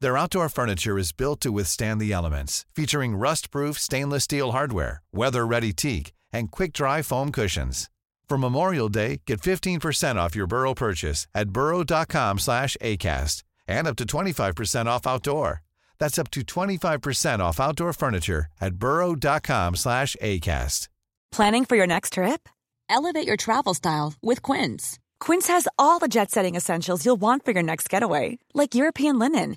[0.00, 5.72] Their outdoor furniture is built to withstand the elements, featuring rust-proof stainless steel hardware, weather-ready
[5.72, 7.90] teak, and quick-dry foam cushions.
[8.28, 13.96] For Memorial Day, get 15% off your Burrow purchase at burrow.com slash ACAST and up
[13.96, 15.62] to 25% off outdoor.
[15.98, 20.88] That's up to 25% off outdoor furniture at burrow.com slash ACAST.
[21.32, 22.48] Planning for your next trip?
[22.88, 24.98] Elevate your travel style with Quince.
[25.20, 29.18] Quince has all the jet setting essentials you'll want for your next getaway, like European
[29.18, 29.56] linen,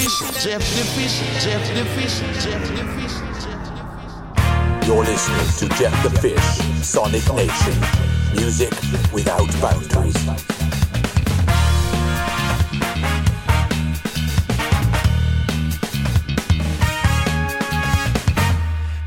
[0.00, 3.84] Fish, Jeff the Fish, Jeff the Fish, Jeff the Fish, Jeff the
[4.80, 4.88] Fish.
[4.88, 6.48] You're listening to Jeff the Fish,
[6.82, 7.74] Sonic Nation.
[8.32, 8.72] Music
[9.12, 10.16] without boundaries.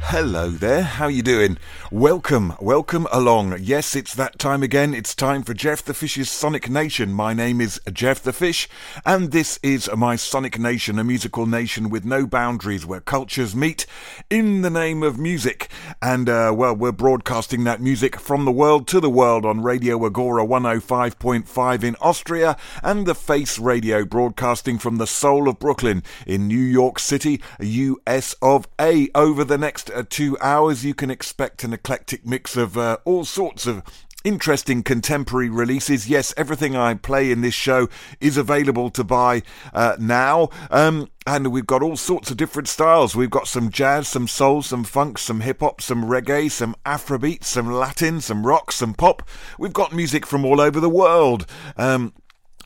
[0.04, 1.58] Hello there, how you doing?
[1.94, 3.56] Welcome, welcome along.
[3.60, 4.96] Yes, it's that time again.
[4.96, 7.14] It's time for Jeff the Fish's Sonic Nation.
[7.14, 8.68] My name is Jeff the Fish,
[9.06, 13.86] and this is my Sonic Nation, a musical nation with no boundaries where cultures meet
[14.32, 15.70] in the name of music.
[16.02, 20.04] And, uh, well, we're broadcasting that music from the world to the world on Radio
[20.04, 26.48] Agora 105.5 in Austria and the Face Radio broadcasting from the soul of Brooklyn in
[26.48, 29.10] New York City, US of A.
[29.14, 33.26] Over the next uh, two hours, you can expect an eclectic mix of uh, all
[33.26, 33.84] sorts of
[34.24, 36.08] interesting contemporary releases.
[36.08, 37.90] Yes, everything I play in this show
[38.22, 39.42] is available to buy
[39.74, 40.48] uh, now.
[40.72, 43.18] Um, and we've got all sorts of different styles.
[43.18, 47.44] We've got some jazz, some soul, some funk, some hip hop, some reggae, some afrobeat,
[47.44, 49.28] some Latin, some rock, some pop.
[49.60, 51.46] We've got music from all over the world.
[51.76, 52.14] Um,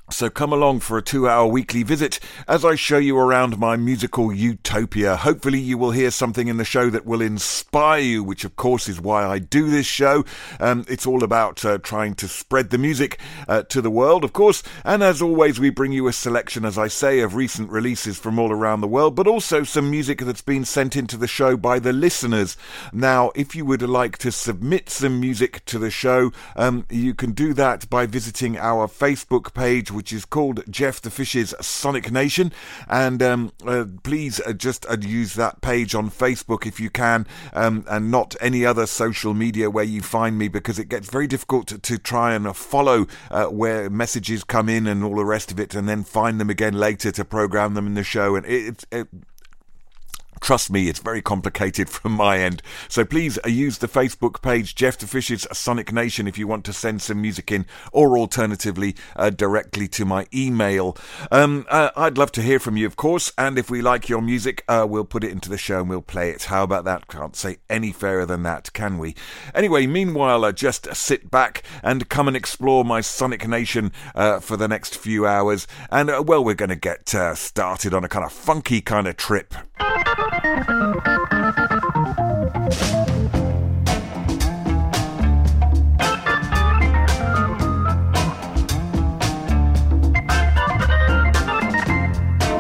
[0.09, 3.75] so come along for a two hour weekly visit as I show you around my
[3.75, 5.17] musical utopia.
[5.17, 8.87] Hopefully you will hear something in the show that will inspire you, which of course
[8.87, 10.23] is why I do this show.
[10.61, 13.19] Um, it's all about uh, trying to spread the music
[13.49, 14.63] uh, to the world, of course.
[14.85, 18.39] And as always, we bring you a selection, as I say, of recent releases from
[18.39, 21.79] all around the world, but also some music that's been sent into the show by
[21.79, 22.55] the listeners.
[22.93, 27.33] Now, if you would like to submit some music to the show, um, you can
[27.33, 32.51] do that by visiting our Facebook page which is called Jeff the Fish's Sonic Nation.
[32.87, 37.25] And um, uh, please uh, just uh, use that page on Facebook if you can,
[37.53, 41.25] um, and not any other social media where you find me, because it gets very
[41.25, 45.51] difficult to, to try and follow uh, where messages come in and all the rest
[45.51, 48.35] of it, and then find them again later to program them in the show.
[48.35, 49.07] And it, it, it
[50.41, 52.61] Trust me, it's very complicated from my end.
[52.89, 56.65] So please uh, use the Facebook page Jeff the Fish's Sonic Nation if you want
[56.65, 60.97] to send some music in, or alternatively uh, directly to my email.
[61.31, 64.21] Um, uh, I'd love to hear from you, of course, and if we like your
[64.21, 66.45] music, uh, we'll put it into the show and we'll play it.
[66.45, 67.07] How about that?
[67.07, 69.15] Can't say any fairer than that, can we?
[69.53, 74.57] Anyway, meanwhile, uh, just sit back and come and explore my Sonic Nation uh, for
[74.57, 75.67] the next few hours.
[75.91, 79.53] And well, we're going to get started on a kind of funky kind of trip.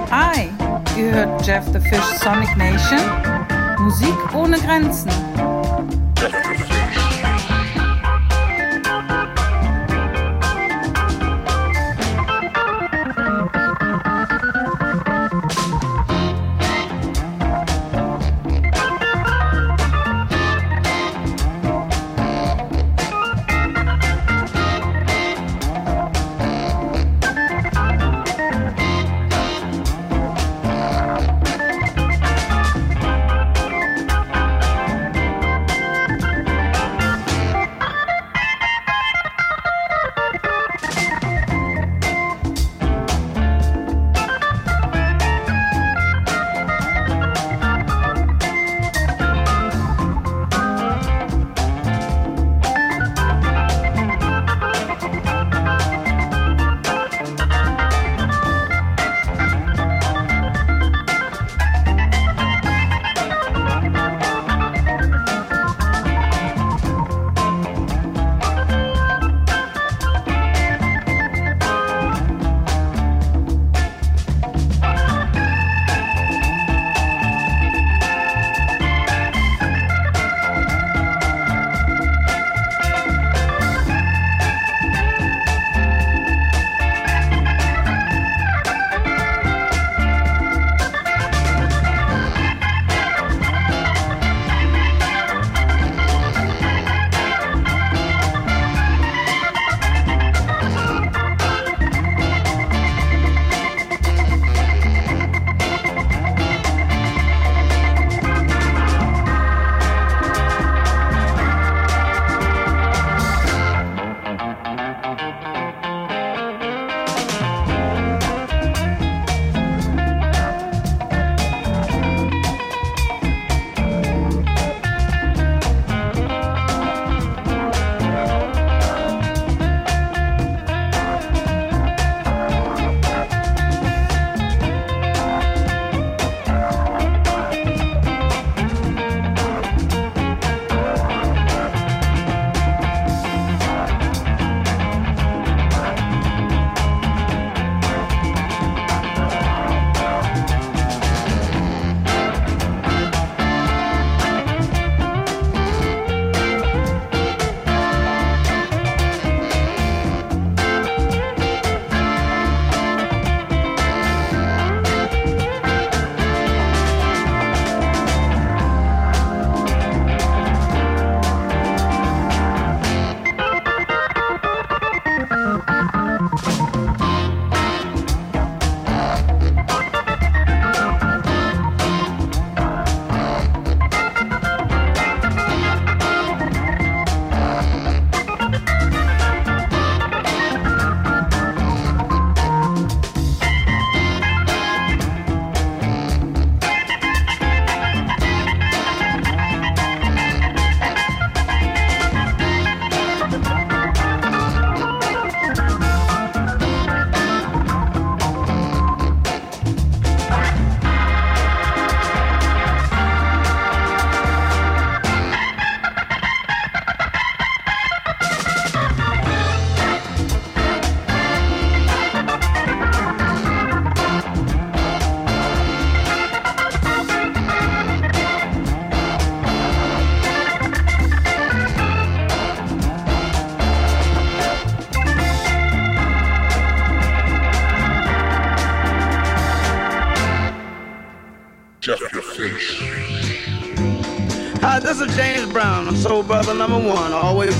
[0.09, 0.49] Hi,
[0.97, 2.99] ihr hört Jeff the Fish Sonic Nation.
[3.79, 5.11] Musik ohne Grenzen.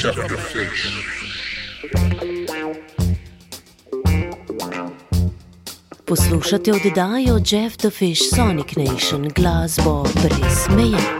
[0.00, 0.40] Super bad.
[6.04, 11.19] Poslušate oddajo Jeff the Fish Sonic Nation glasbo brez meja.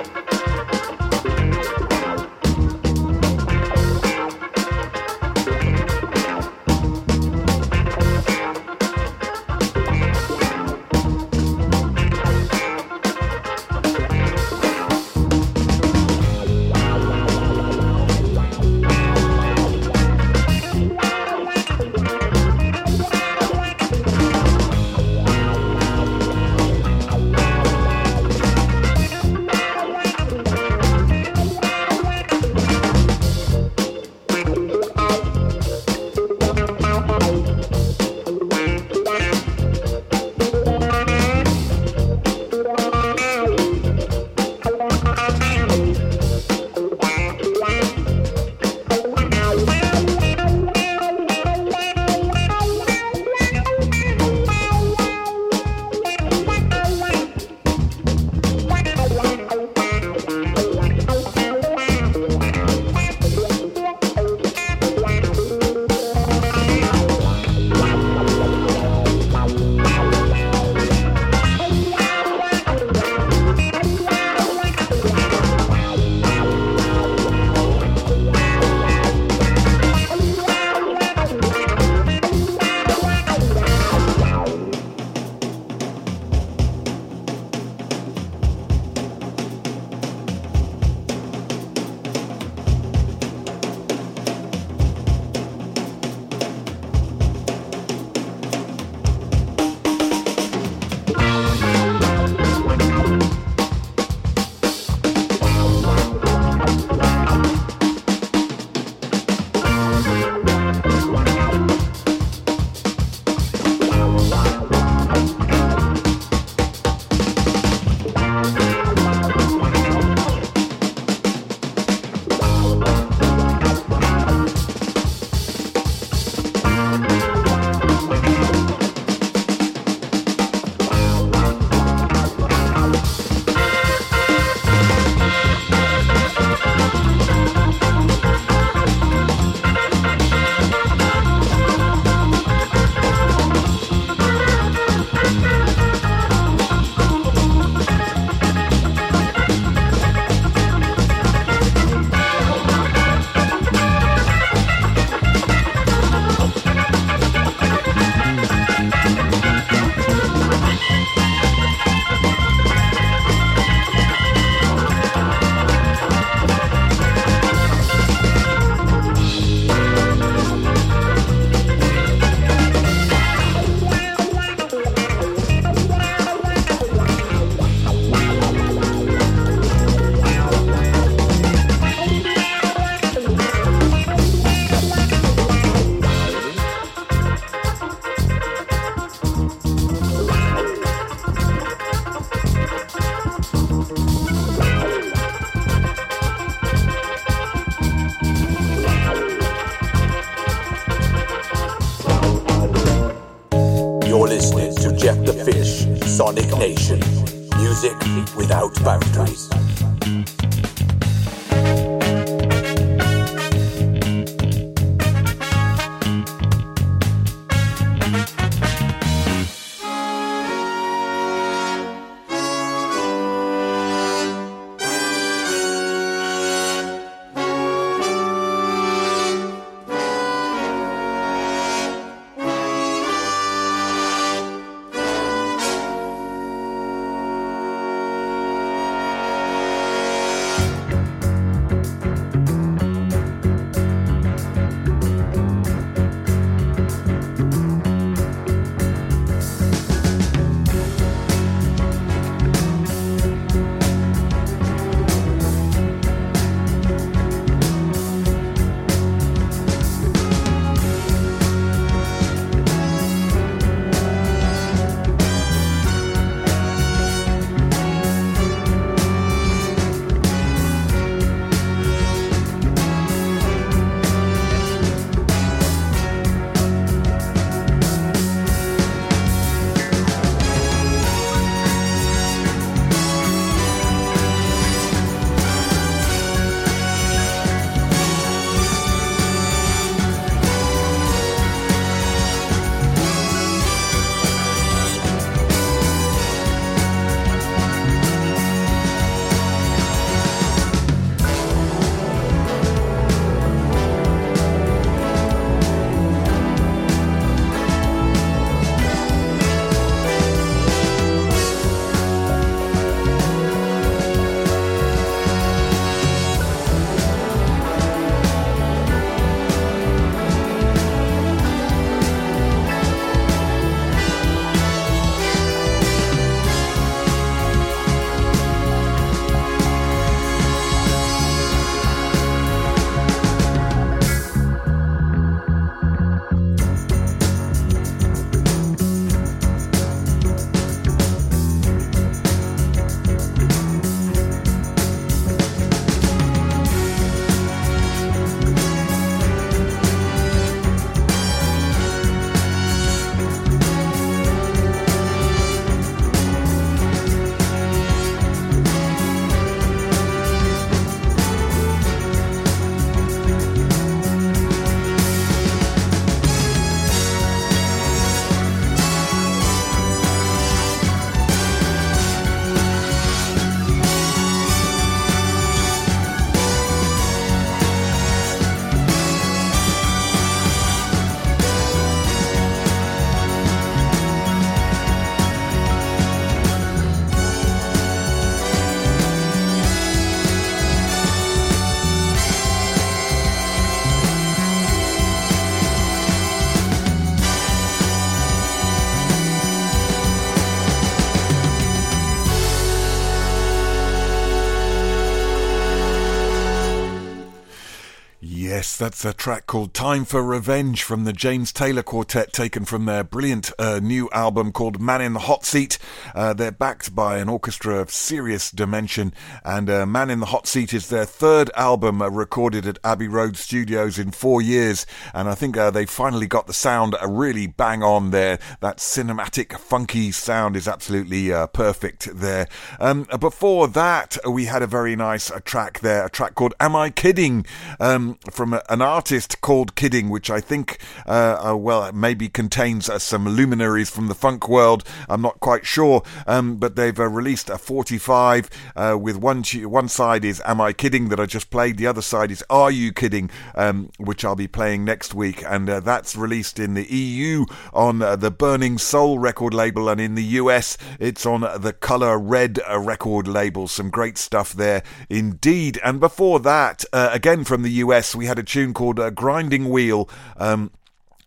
[408.80, 413.04] That's a track called Time for Revenge from the James Taylor Quartet, taken from their
[413.04, 415.76] brilliant uh, new album called Man in the Hot Seat.
[416.14, 419.12] Uh, they're backed by an orchestra of serious dimension,
[419.44, 423.08] and uh, Man in the Hot Seat is their third album uh, recorded at Abbey
[423.08, 427.06] Road Studios in four years, and I think uh, they finally got the sound uh,
[427.06, 428.38] really bang on there.
[428.60, 432.48] That cinematic, funky sound is absolutely perfect there.
[432.78, 436.88] Um, before that, we had a very nice track there, a track called Am I
[436.88, 437.44] Kidding?
[437.78, 439.09] Um, from an artist
[439.40, 444.14] called Kidding, which I think, uh, uh, well, maybe contains uh, some luminaries from the
[444.14, 444.84] funk world.
[445.08, 449.88] I'm not quite sure, um, but they've uh, released a 45 uh, with one one
[449.88, 452.92] side is Am I Kidding that I just played, the other side is Are You
[452.92, 457.46] Kidding, um, which I'll be playing next week, and uh, that's released in the EU
[457.72, 462.60] on the Burning Soul record label, and in the US it's on the Color Red
[462.78, 463.66] record label.
[463.66, 465.80] Some great stuff there indeed.
[465.82, 470.08] And before that, again from the US, we had a tune called Grinding Wheel.
[470.36, 470.70] Um,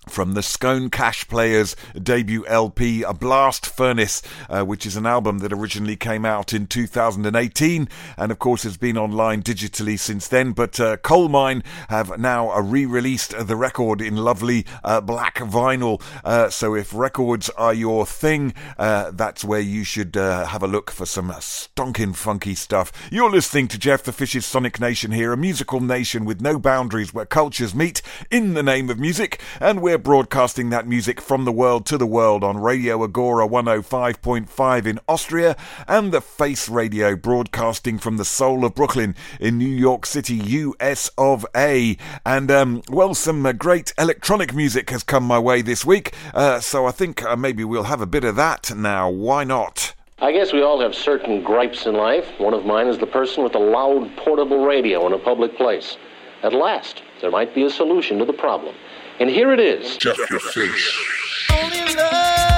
[0.07, 5.39] from the Scone Cash Players debut LP, A Blast Furnace, uh, which is an album
[5.39, 7.87] that originally came out in 2018
[8.17, 10.51] and, of course, has been online digitally since then.
[10.51, 16.01] But uh, Colemine have now uh, re released the record in lovely uh, black vinyl.
[16.23, 20.91] Uh, so, if records are your thing, uh, that's where you should have a look
[20.91, 22.91] for some stonking funky stuff.
[23.11, 27.13] You're listening to Jeff the Fish's Sonic Nation here, a musical nation with no boundaries
[27.13, 31.45] where cultures meet in the name of music, and we're we're broadcasting that music from
[31.45, 35.55] the world to the world on Radio Agora 105.5 in Austria
[35.87, 41.11] and the Face Radio broadcasting from the soul of Brooklyn in New York City, US
[41.15, 41.95] of A.
[42.25, 46.59] And, um, well, some uh, great electronic music has come my way this week, uh,
[46.59, 49.11] so I think uh, maybe we'll have a bit of that now.
[49.11, 49.93] Why not?
[50.17, 52.25] I guess we all have certain gripes in life.
[52.39, 55.97] One of mine is the person with a loud portable radio in a public place.
[56.41, 58.73] At last, there might be a solution to the problem.
[59.19, 59.97] And here it is.
[59.97, 62.52] Jeff your face.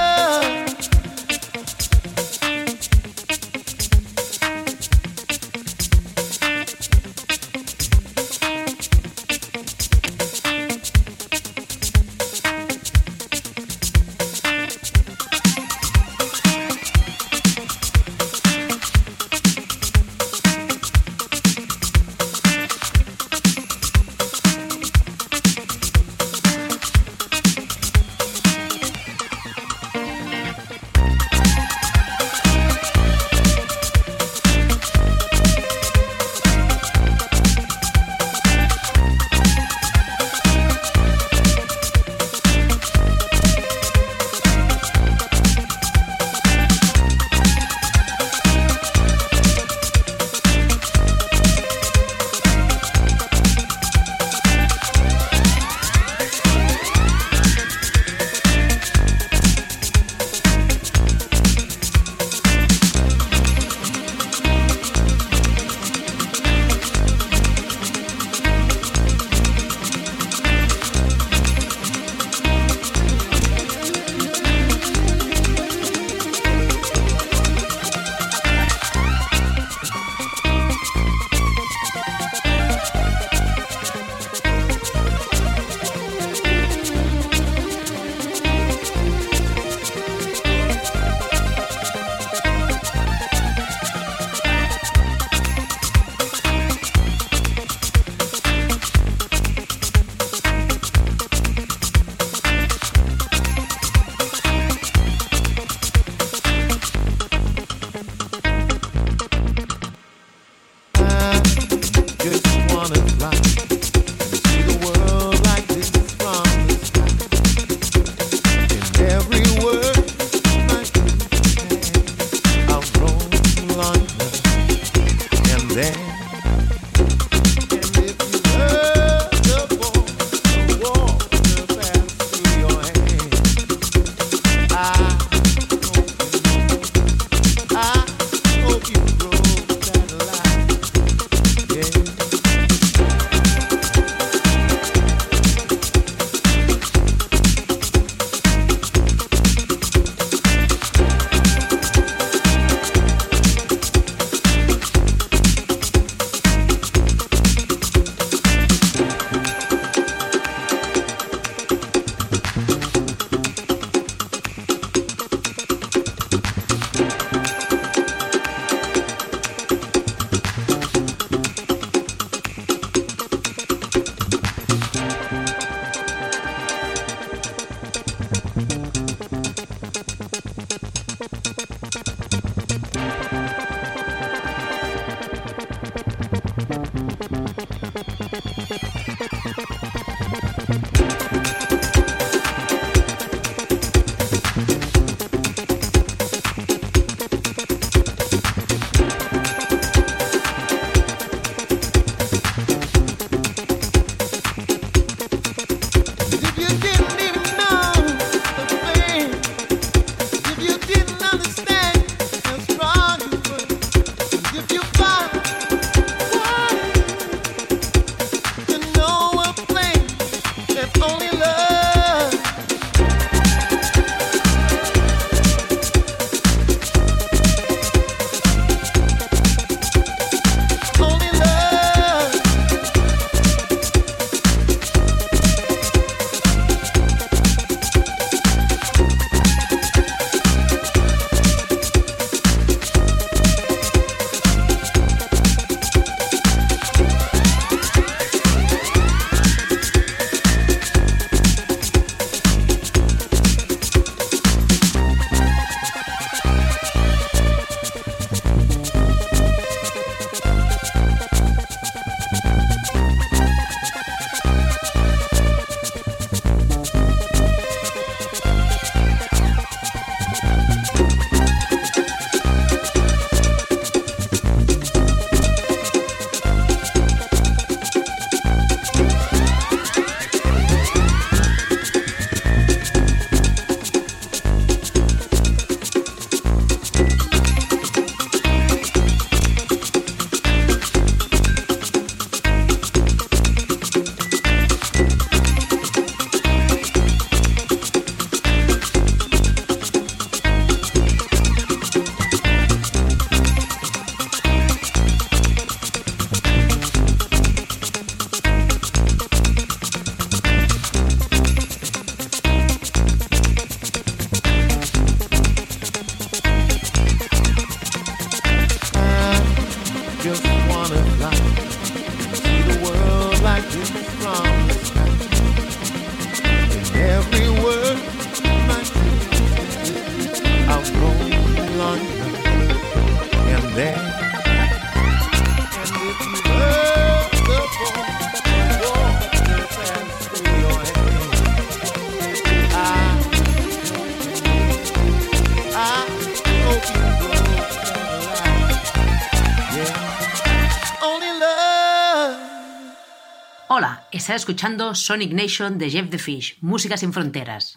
[354.28, 354.34] Only love.
[354.34, 357.75] Está escuchando Sonic Nation de Jeff the Fish, Música sin Fronteras.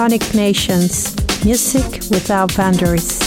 [0.00, 1.14] Sonic Nations.
[1.44, 3.19] Music without boundaries.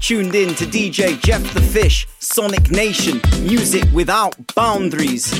[0.00, 5.32] Tuned in to DJ Jeff the Fish, Sonic Nation, music without boundaries.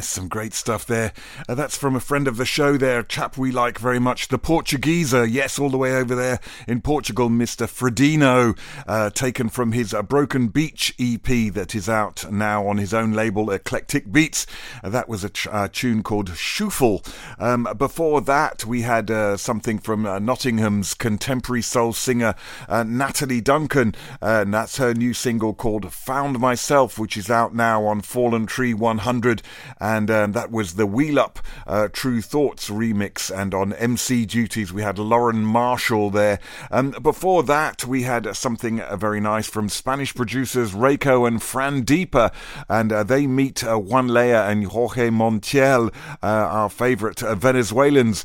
[0.00, 1.12] Yes, some great stuff there.
[1.46, 4.28] Uh, that's from a friend of the show there, a chap we like very much,
[4.28, 5.30] the Portugueser.
[5.30, 7.68] Yes, all the way over there in Portugal, Mr.
[7.68, 8.58] Fredino,
[8.88, 13.12] uh, taken from his uh, Broken Beach EP that is out now on his own
[13.12, 14.46] label, Eclectic Beats.
[14.82, 17.02] Uh, that was a uh, tune called Shuffle.
[17.38, 22.34] Um, before that, we had uh, something from Nottingham's contemporary soul singer
[22.70, 28.00] Natalie Duncan, and that's her new single called Found Myself, which is out now on
[28.00, 29.42] Fallen Tree 100
[29.78, 33.34] and um, that was the Wheel Up uh, Tru Thoughts remix.
[33.34, 36.38] And on MC duties, we had Lauren Marshall there.
[36.70, 41.82] Um, before that, we had something uh, very nice from Spanish producers Reiko and Fran
[41.82, 42.30] Deeper,
[42.68, 48.24] and uh, they meet uh, Juan Lea and Jorge Montiel, uh, our favourite uh, Venezuelans,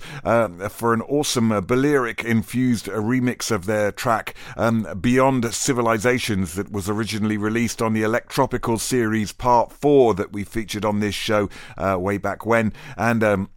[0.69, 7.37] for an awesome Balearic infused remix of their track um, Beyond Civilizations that was originally
[7.37, 11.49] released on the Electropical series Part 4 that we featured on this show
[11.99, 12.73] way back when.
[12.97, 13.49] And um,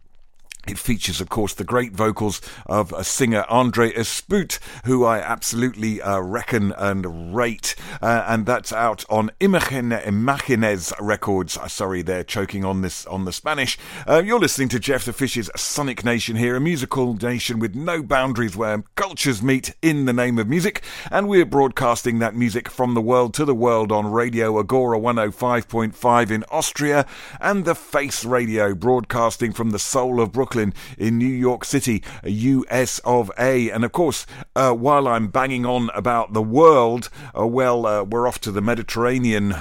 [0.67, 6.01] it features, of course, the great vocals of a singer Andre Espout, who I absolutely
[6.01, 11.57] uh, reckon and rate, uh, and that's out on Imagine, Imagines Records.
[11.57, 13.77] Uh, sorry, they're choking on this on the Spanish.
[14.07, 18.03] Uh, you're listening to Jeff the Fish's Sonic Nation here, a musical nation with no
[18.03, 22.93] boundaries where cultures meet in the name of music, and we're broadcasting that music from
[22.93, 27.05] the world to the world on Radio Agora 105.5 in Austria
[27.39, 32.03] and the Face Radio, broadcasting from the soul of Brooklyn Brooklyn in New York City,
[32.23, 33.69] US of A.
[33.69, 34.25] And of course,
[34.55, 38.61] uh, while I'm banging on about the world, uh, well, uh, we're off to the
[38.61, 39.53] Mediterranean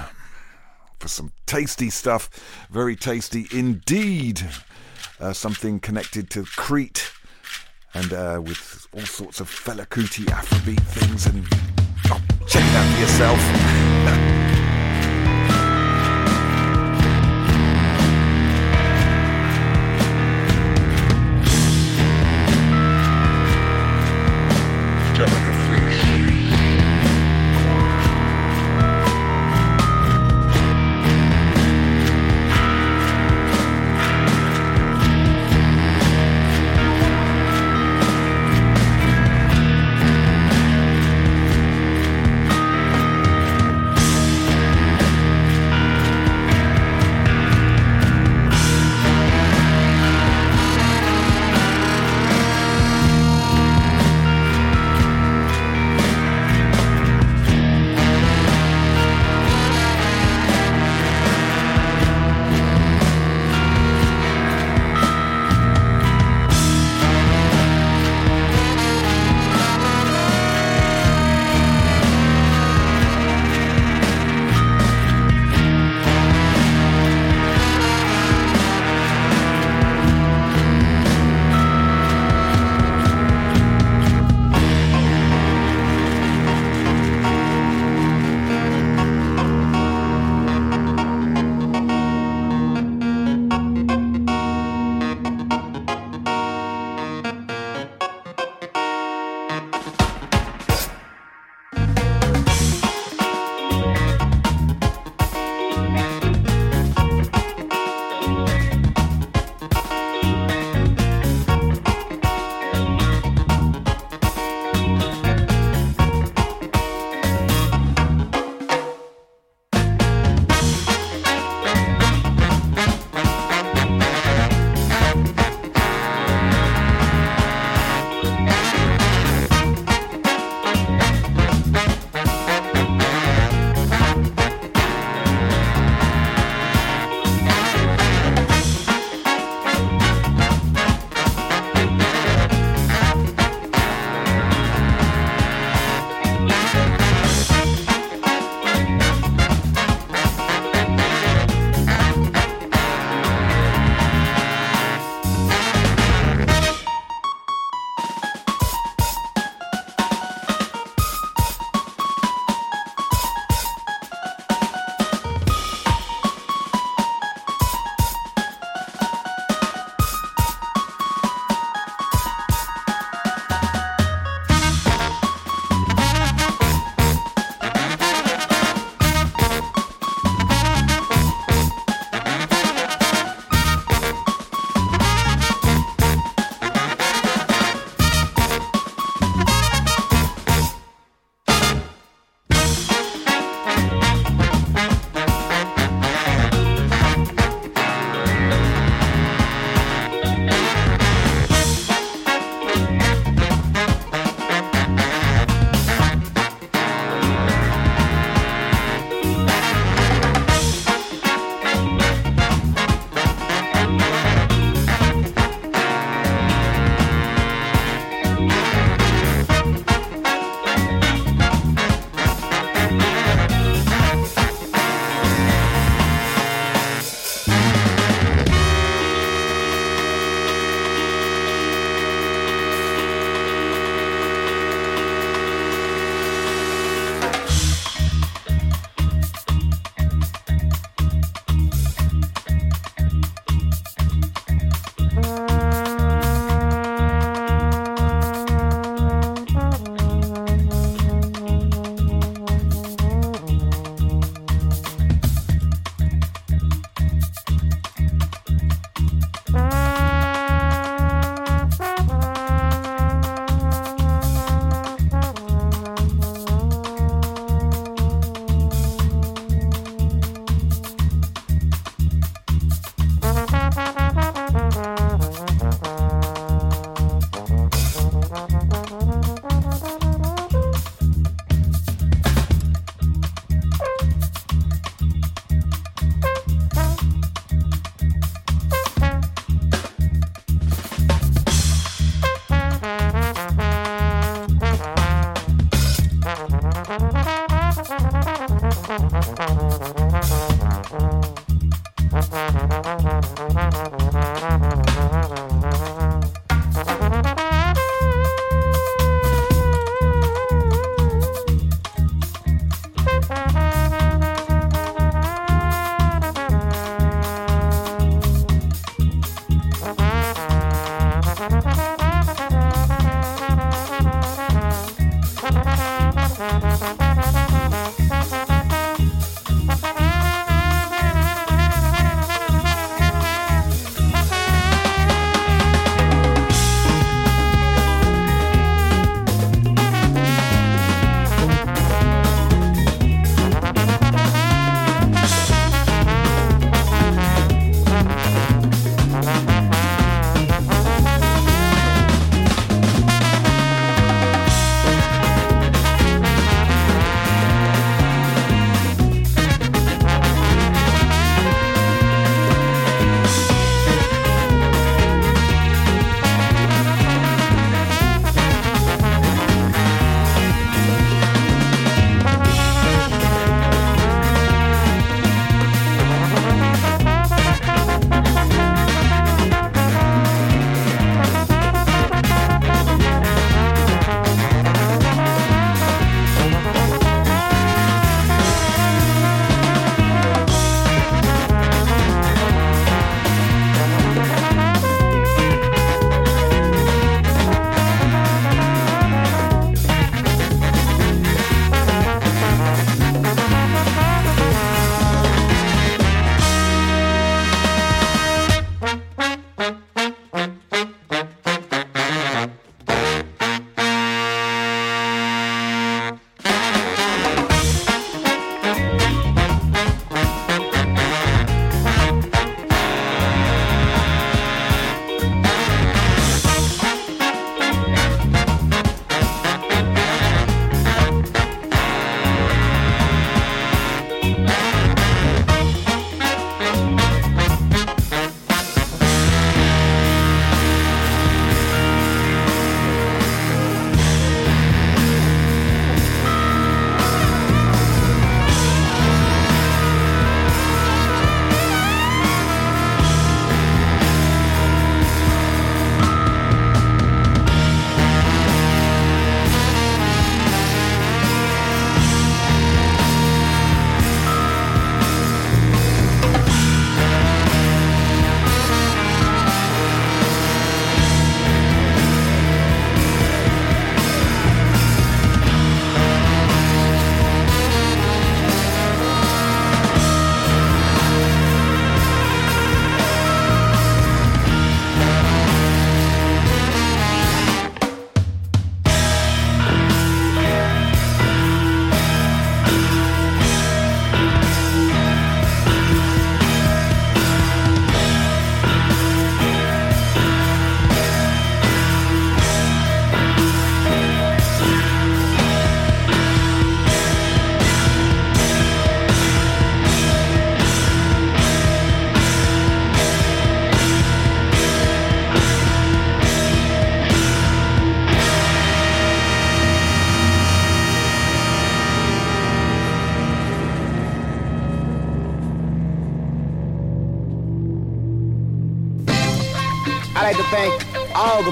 [0.99, 2.31] for some tasty stuff.
[2.71, 4.47] Very tasty indeed.
[5.21, 7.13] Uh, something connected to Crete
[7.93, 11.27] and uh, with all sorts of Fela Kuti Afrobeat things.
[11.27, 11.45] And
[12.07, 14.45] oh, check it out for yourself.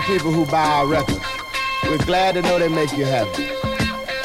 [0.07, 1.19] people who buy our records.
[1.83, 3.45] We're glad to know they make you happy.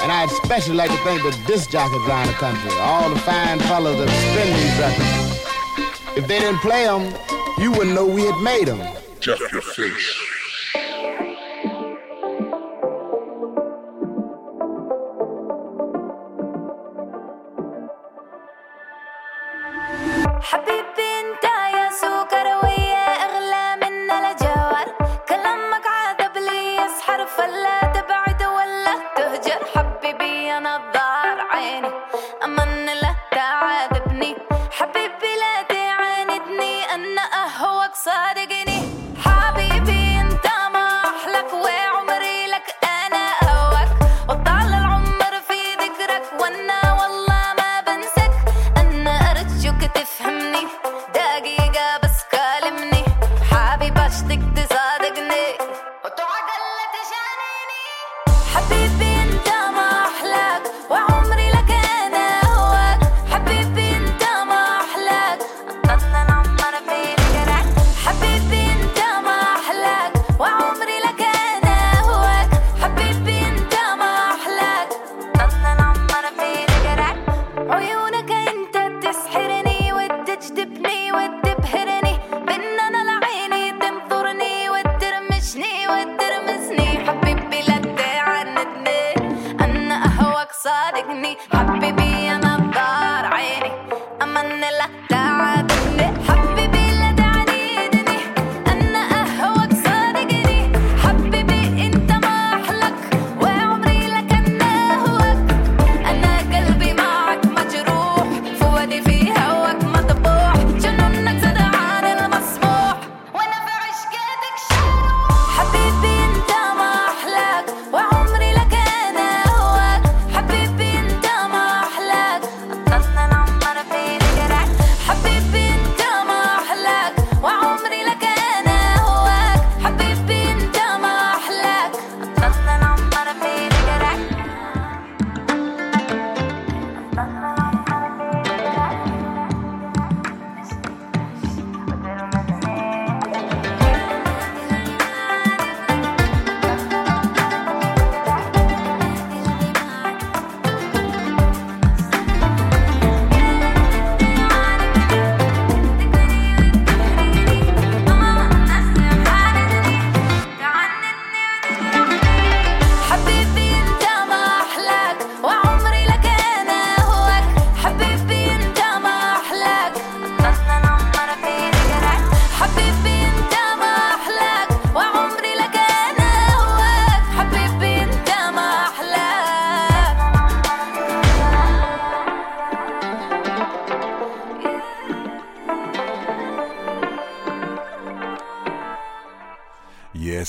[0.02, 3.60] And I'd especially like to thank the disc jockeys around the country, all the fine
[3.62, 6.18] fellas that spin these records.
[6.18, 7.14] If they didn't play them,
[7.58, 8.80] you wouldn't know we had made them.
[9.20, 10.21] Just your face.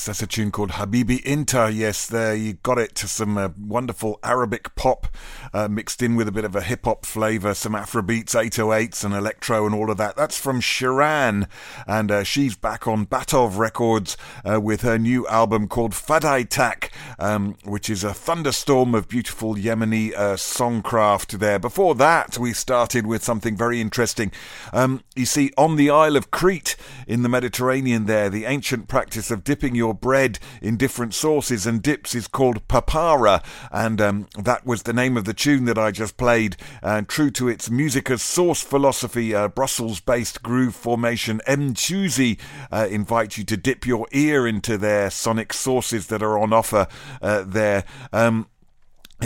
[0.02, 1.68] Yes, that's a tune called Habibi Inter.
[1.68, 2.98] Yes, there you got it.
[2.98, 5.06] Some uh, wonderful Arabic pop
[5.54, 9.14] uh, mixed in with a bit of a hip hop flavour, some Afrobeats, 808s, and
[9.14, 10.16] electro, and all of that.
[10.16, 11.48] That's from Shiran,
[11.86, 16.90] and uh, she's back on Batov Records uh, with her new album called Fadai Tak,
[17.18, 21.58] um, which is a thunderstorm of beautiful Yemeni uh, songcraft there.
[21.58, 24.32] Before that, we started with something very interesting.
[24.72, 26.76] Um, you see, on the Isle of Crete
[27.06, 31.82] in the Mediterranean, there, the ancient practice of dipping your bread in different sauces and
[31.82, 35.90] dips is called papara, and um, that was the name of the tune that I
[35.90, 36.56] just played.
[36.82, 41.74] And true to its musica's source philosophy, uh, Brussels-based groove formation M.
[41.74, 42.38] Tuesey
[42.70, 46.86] uh, invite you to dip your ear into their sonic sources that are on offer
[47.20, 47.84] uh, there.
[48.12, 48.46] Um,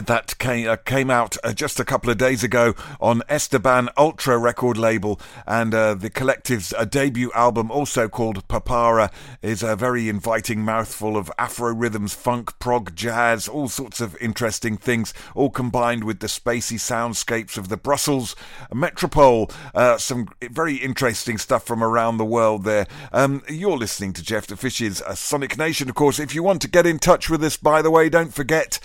[0.05, 4.37] that came, uh, came out uh, just a couple of days ago on Sdban Ultra
[4.37, 10.11] record label, and uh, the collective's uh, debut album, also called Papara, is a very
[10.11, 16.05] inviting mouthful of Afro rhythms, funk, prog, jazz, all sorts of interesting things, all combined
[16.05, 18.37] with the spacey soundscapes of the Brussels
[18.75, 19.51] metropole.
[19.75, 22.87] Uh, some very interesting stuff from around the world there.
[23.13, 26.19] Um, you're listening to Jeff the Fish's uh, Sonic Nation, of course.
[26.19, 28.79] If you want to get in touch with us, by the way, don't forget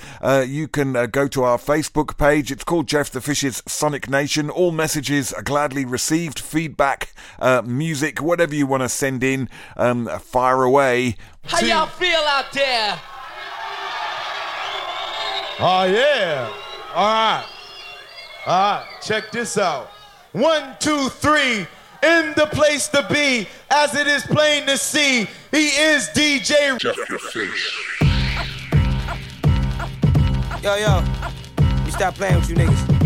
[0.48, 2.52] you can uh, go to our Facebook page.
[2.52, 4.50] It's called Jeff the Fish's Sonic Nation.
[4.50, 6.40] All messages are gladly received.
[6.40, 11.16] Feedback, uh, music, whatever you want to send in, um, fire away.
[11.46, 13.00] How y'all feel out there?
[15.60, 16.52] Oh, yeah.
[16.94, 17.46] All right.
[18.46, 18.86] All right.
[19.02, 19.88] Check this out.
[20.34, 21.68] One, two, three.
[22.04, 25.28] in the place to be, as it is plain to see.
[25.52, 26.80] He is DJ.
[26.80, 28.11] Jeff the Fish.
[30.62, 31.04] Yo, yo,
[31.86, 33.01] you stop playing with you niggas.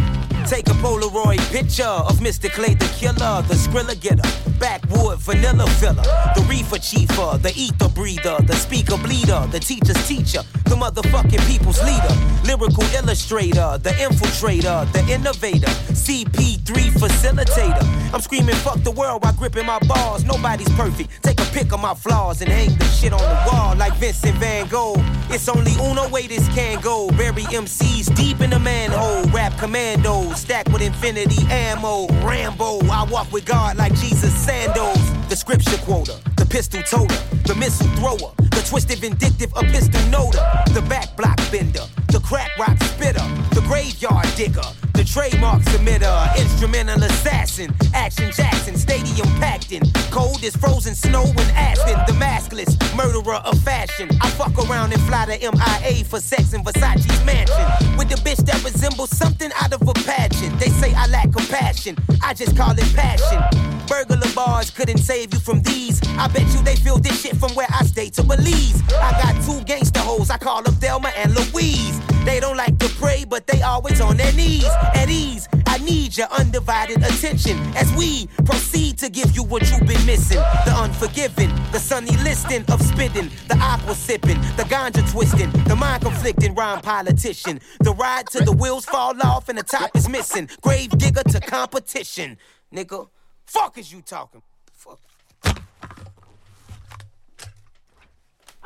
[0.47, 2.51] Take a Polaroid picture of Mr.
[2.51, 4.21] Clay the killer, the Skrilla getter,
[4.59, 6.03] backwood vanilla filler,
[6.35, 11.81] the reefer chiefer, the ether breather, the speaker bleeder, the teacher's teacher, the motherfucking people's
[11.83, 12.13] leader,
[12.45, 18.13] lyrical illustrator, the infiltrator, the innovator, CP3 facilitator.
[18.13, 20.23] I'm screaming fuck the world while gripping my balls.
[20.23, 21.23] Nobody's perfect.
[21.23, 24.37] Take a pic of my flaws and hang the shit on the wall like Vincent
[24.37, 24.95] Van Gogh.
[25.29, 27.09] It's only uno way this can go.
[27.17, 29.23] Bury MCs deep in the manhole.
[29.31, 32.07] Rap commandos stacked with infinity ammo.
[32.25, 34.99] Rambo, I walk with God like Jesus sandals.
[35.29, 40.81] The scripture quoter, the pistol toter, the missile thrower, the twisted vindictive epistle noter, the
[40.83, 47.73] back block bender, the crack rock spitter, the graveyard digger, the trademark submitter, instrumental assassin,
[47.93, 53.59] action Jackson, stadium packed in, cold as frozen snow and aspen, the maskless murderer of
[53.61, 54.09] fashion.
[54.21, 58.45] I fuck around and fly to MIA for sex in Versace's mansion with the bitch
[58.45, 60.59] that resembles something out of a pageant.
[60.59, 63.41] They say I lack compassion, I just call it passion.
[63.87, 66.01] Burglar bars couldn't save you from these.
[66.17, 68.81] I bet you they feel this shit from where I stay to Belize.
[68.93, 71.99] I got two gangster hoes, I call them Thelma and Louise.
[72.26, 74.65] They don't like to pray, but they always on their knees.
[75.01, 79.88] At ease, I need your undivided attention as we proceed to give you what you've
[79.88, 80.39] been missing.
[80.65, 86.01] The unforgiving, the sunny listing of spitting, the aqua sipping, the ganja twisting, the mind
[86.03, 87.59] conflicting rhyme politician.
[87.82, 90.49] The ride till the wheels fall off and the top is missing.
[90.61, 92.38] Grave digger to competition.
[92.73, 93.07] Nigga,
[93.45, 94.41] fuck is you talking?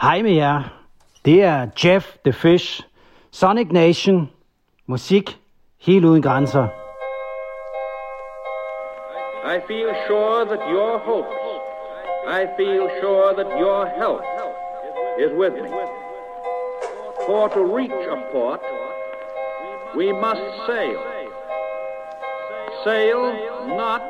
[0.02, 0.70] Hej med jer.
[1.26, 2.89] Det er Jeff The Fish.
[3.32, 4.30] Sonic Nation.
[4.86, 5.38] Musik
[5.86, 6.68] helt uden grænser.
[9.46, 11.38] I feel sure that your hopes,
[12.28, 14.22] I feel sure that your help
[15.24, 15.70] is with me.
[17.26, 18.62] For to reach a port,
[19.96, 21.00] we must sail.
[22.84, 23.22] Sail,
[23.84, 24.02] not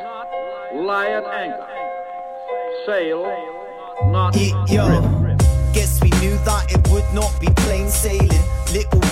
[0.89, 1.69] lie at anchor.
[2.85, 3.21] Sail,
[4.15, 4.35] not
[4.75, 4.87] Yo,
[5.73, 8.38] guess we knew that it would not be plain sailing.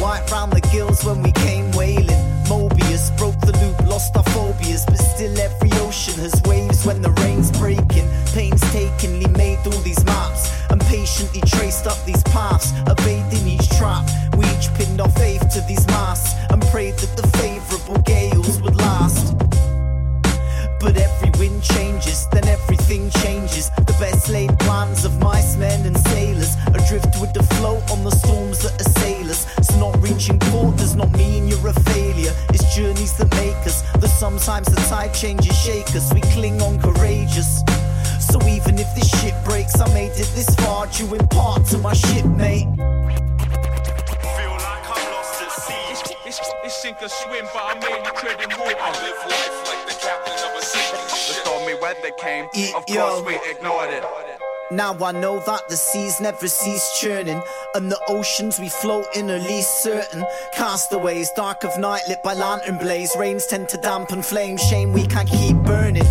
[0.07, 2.23] White round the gills when we came whaling.
[2.47, 7.11] Mobius broke the loop, lost our phobias, but still every ocean has waves when the
[7.23, 8.07] rain's breaking.
[8.31, 14.07] Painstakingly made all these maps and patiently traced up these paths, evading each trap.
[14.37, 18.77] We each pinned our faith to these masts and prayed that the favourable gales would
[18.77, 19.35] last.
[20.79, 23.71] But every wind changes, then everything changes.
[23.75, 28.15] The best laid plans of mice, men, and sailors adrift with the flow on the
[28.15, 28.46] us.
[30.19, 32.33] So, not port does not mean you're a failure.
[32.49, 33.83] It's journeys that make us.
[33.99, 36.11] Though sometimes the tide changes, shake us.
[36.11, 37.61] We cling on courageous.
[38.19, 41.77] So, even if this ship breaks, I made it this far due in part to
[41.77, 42.67] my shipmate.
[46.25, 48.75] It's, it's sink or swim, but I'm mainly treading water.
[48.79, 51.43] I live life like the captain of a sinking ship.
[51.43, 52.45] The stormy weather came,
[52.75, 54.03] of course we ignored it.
[54.69, 57.41] Now I know that the seas never cease churning,
[57.73, 60.25] and the oceans we float in are least certain.
[60.53, 63.15] Castaways, dark of night, lit by lantern blaze.
[63.17, 66.07] Rains tend to dampen flames, shame we can't keep burning.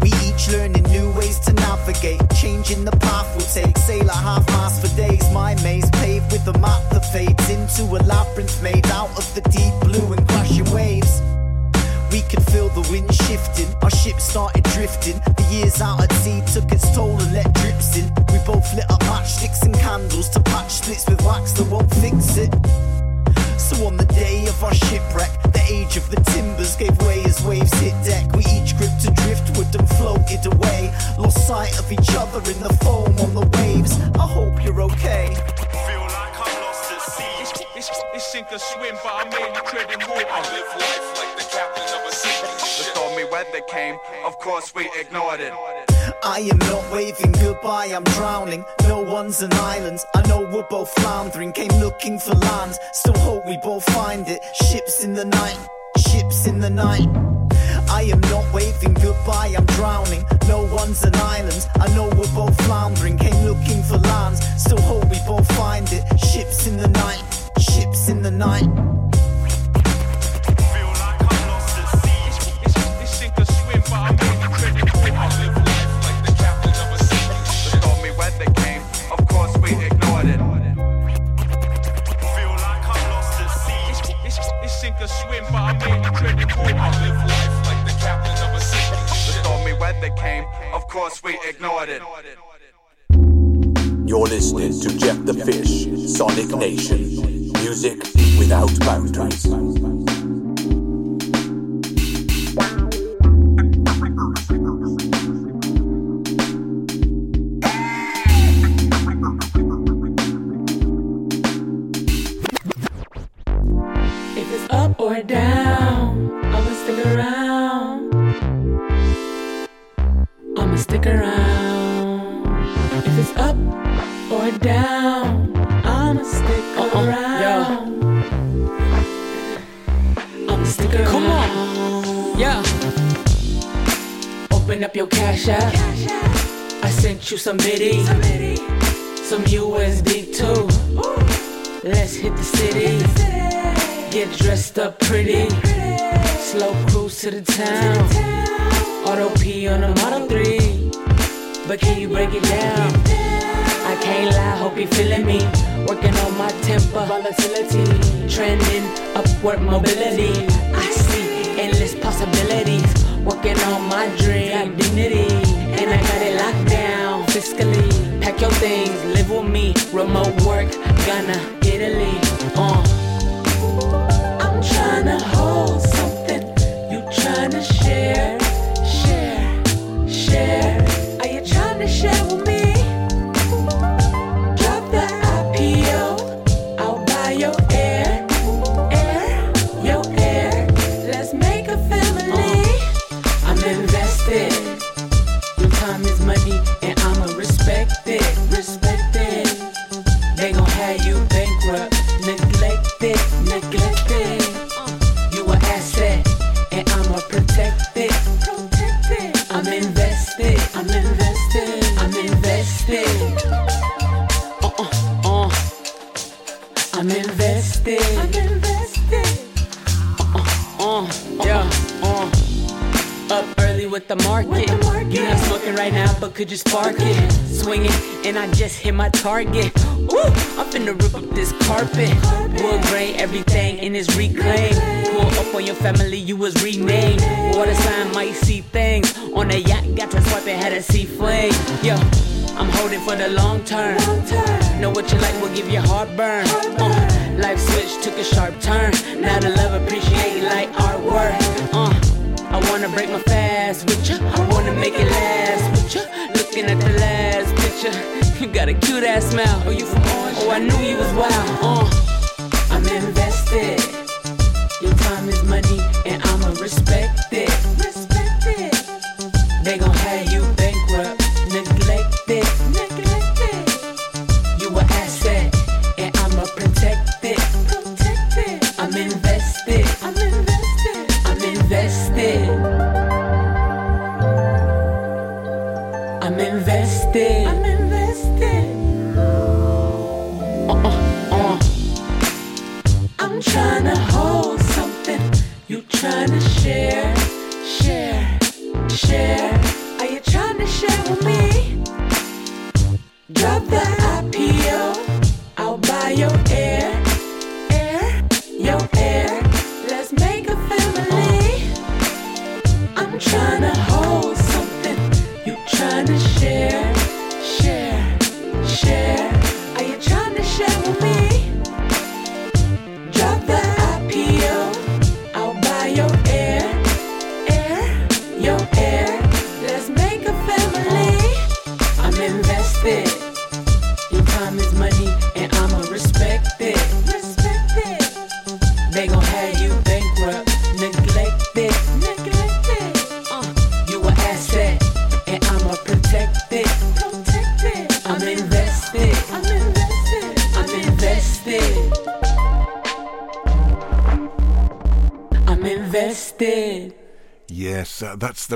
[0.00, 3.76] We each learning new ways to navigate, changing the path we'll take.
[3.78, 5.28] Sail half mast for days.
[5.32, 9.40] My maze paved with a map that fades into a labyrinth made out of the
[9.50, 11.15] deep blue and crashing waves.
[12.26, 15.14] We could feel the wind shifting, our ship started drifting.
[15.38, 18.10] The years out at sea took its toll and let drips in.
[18.32, 22.36] We both lit up matchsticks and candles to patch splits with wax that won't fix
[22.36, 22.50] it.
[23.56, 27.44] So on the day of our shipwreck, the age of the timbers gave way as
[27.44, 28.26] waves hit deck.
[28.34, 30.92] We each gripped a driftwood and floated away.
[31.18, 34.02] Lost sight of each other in the foam on the waves.
[34.18, 35.30] I hope you're okay.
[35.86, 37.22] Feel like I'm lost at sea.
[37.38, 40.26] It's, it's, it's sink or swim, but I'm mainly treading water.
[40.26, 41.45] I live life like the
[43.30, 45.52] weather came, of course we ignored it.
[46.24, 48.64] I am not waving goodbye, I'm drowning.
[48.82, 50.00] No one's an island.
[50.14, 51.52] I know we're both floundering.
[51.52, 52.78] Came looking for land.
[52.92, 54.42] Still hope we both find it.
[54.54, 55.58] Ships in the night,
[55.98, 57.08] ships in the night.
[57.88, 60.24] I am not waving goodbye, I'm drowning.
[60.48, 61.68] No one's an island.
[61.80, 63.18] I know we're both floundering.
[63.18, 64.36] Came looking for land.
[64.58, 66.04] Still hope we both find it.
[66.18, 67.22] Ships in the night,
[67.58, 68.95] ships in the night.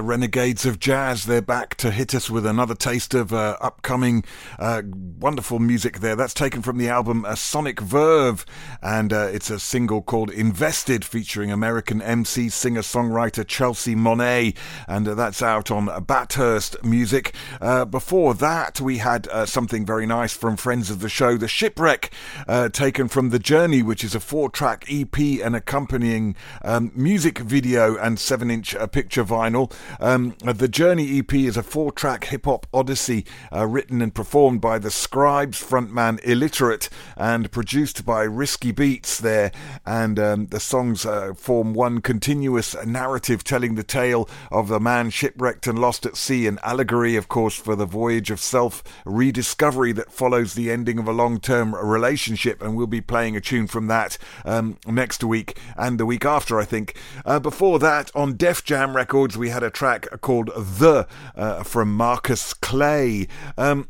[0.01, 1.27] the Renegades of Jazz.
[1.27, 4.25] They're back to hit us with another taste of uh, upcoming
[4.59, 4.81] uh,
[5.19, 6.17] wonderful music there.
[6.17, 8.47] That's taken from the album *A Sonic Verve,
[8.81, 14.55] and uh, it's a single called Invested featuring American MC, singer songwriter Chelsea Monet,
[14.89, 17.35] and uh, that's out on Bathurst Music.
[17.91, 22.11] before that, we had something very nice from friends of the show, The Shipwreck,
[22.73, 27.99] taken from The Journey, which is a four track EP and accompanying um, music video
[27.99, 29.71] and seven inch picture vinyl.
[29.99, 34.61] Um, the Journey EP is a four track hip hop odyssey uh, written and performed
[34.61, 39.51] by the Scribes frontman Illiterate and produced by Risky Beats there.
[39.84, 45.11] And um, the songs uh, form one continuous narrative telling the tale of the man
[45.11, 49.93] shipwrecked and lost at sea, an allegory, of course, for the voyage of self rediscovery
[49.93, 52.62] that follows the ending of a long term relationship.
[52.62, 56.61] And we'll be playing a tune from that um, next week and the week after,
[56.61, 56.97] I think.
[57.24, 61.97] Uh, before that, on Def Jam Records, we had a track called The uh, from
[61.97, 63.26] Marcus Clay.
[63.57, 63.89] Um,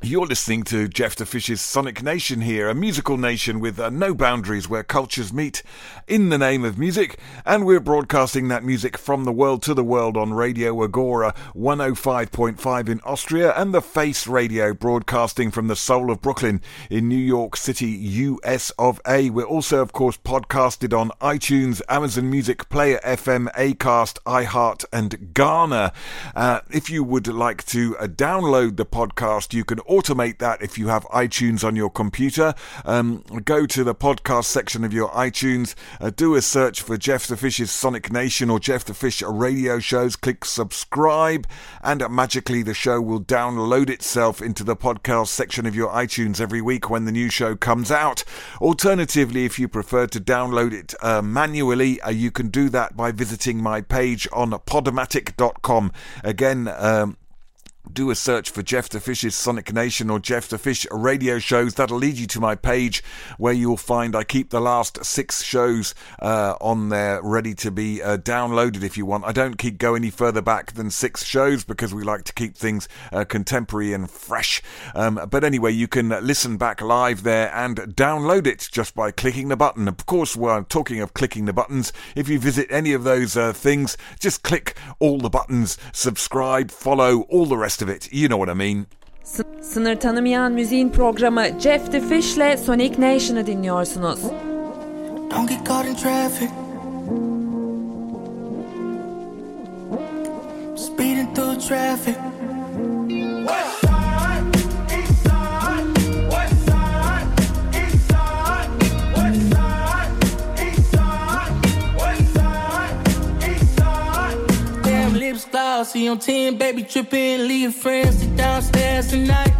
[0.00, 4.14] you're listening to Jeff the Fish's Sonic Nation here, a musical nation with uh, no
[4.14, 5.64] boundaries where cultures meet
[6.06, 9.82] in the name of music, and we're broadcasting that music from the world to the
[9.82, 16.12] world on Radio Agora 105.5 in Austria and the Face Radio broadcasting from the soul
[16.12, 19.30] of Brooklyn in New York City, US of A.
[19.30, 25.92] We're also, of course, podcasted on iTunes, Amazon Music, Player FM, Acast, iHeart, and Ghana.
[26.36, 30.78] Uh, if you would like to uh, download the podcast, you can automate that if
[30.78, 32.54] you have iTunes on your computer.
[32.84, 37.26] Um, go to the podcast section of your iTunes, uh, do a search for Jeff
[37.26, 41.46] the Fish's Sonic Nation or Jeff the Fish radio shows, click subscribe,
[41.82, 46.60] and magically the show will download itself into the podcast section of your iTunes every
[46.60, 48.24] week when the new show comes out.
[48.60, 53.12] Alternatively, if you prefer to download it uh, manually, uh, you can do that by
[53.12, 55.92] visiting my page on podomatic.com.
[56.24, 57.16] Again, um,
[57.92, 61.74] do a search for Jeff the Fish's Sonic Nation or Jeff the Fish radio shows.
[61.74, 63.02] That'll lead you to my page
[63.38, 68.02] where you'll find I keep the last six shows uh, on there ready to be
[68.02, 69.24] uh, downloaded if you want.
[69.24, 72.56] I don't keep go any further back than six shows because we like to keep
[72.56, 74.62] things uh, contemporary and fresh.
[74.94, 79.48] Um, but anyway, you can listen back live there and download it just by clicking
[79.48, 79.88] the button.
[79.88, 83.52] Of course, while talking of clicking the buttons, if you visit any of those uh,
[83.52, 88.12] things, just click all the buttons, subscribe, follow, all the rest of it.
[88.12, 88.86] You know what I mean.
[89.24, 94.20] S- sınır tanımayan müziğin programı Jeff the Fish'le Sonic Nation'ı dinliyorsunuz.
[95.30, 96.48] Don't get caught in traffic.
[100.76, 102.14] Speeding through traffic.
[103.46, 103.87] Damn
[115.38, 119.54] lips glossy on 10, baby tripping, leave friends sit downstairs tonight.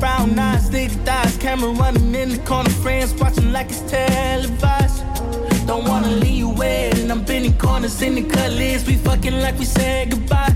[0.00, 5.04] Brown eyes, thick thighs, camera running in the corner, friends watching like it's televised.
[5.66, 8.86] Don't wanna leave you wet, and I'm bending corners in the cutlass.
[8.86, 10.54] We fucking like we said goodbye.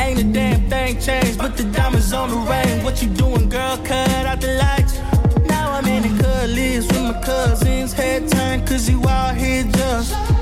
[0.00, 2.84] Ain't a damn thing changed, but the diamonds on the ring.
[2.84, 3.78] What you doing, girl?
[3.78, 4.98] Cut out the lights.
[5.48, 7.92] Now I'm in the cutlass with my cousins.
[7.92, 10.35] Head turn, cause you out here just.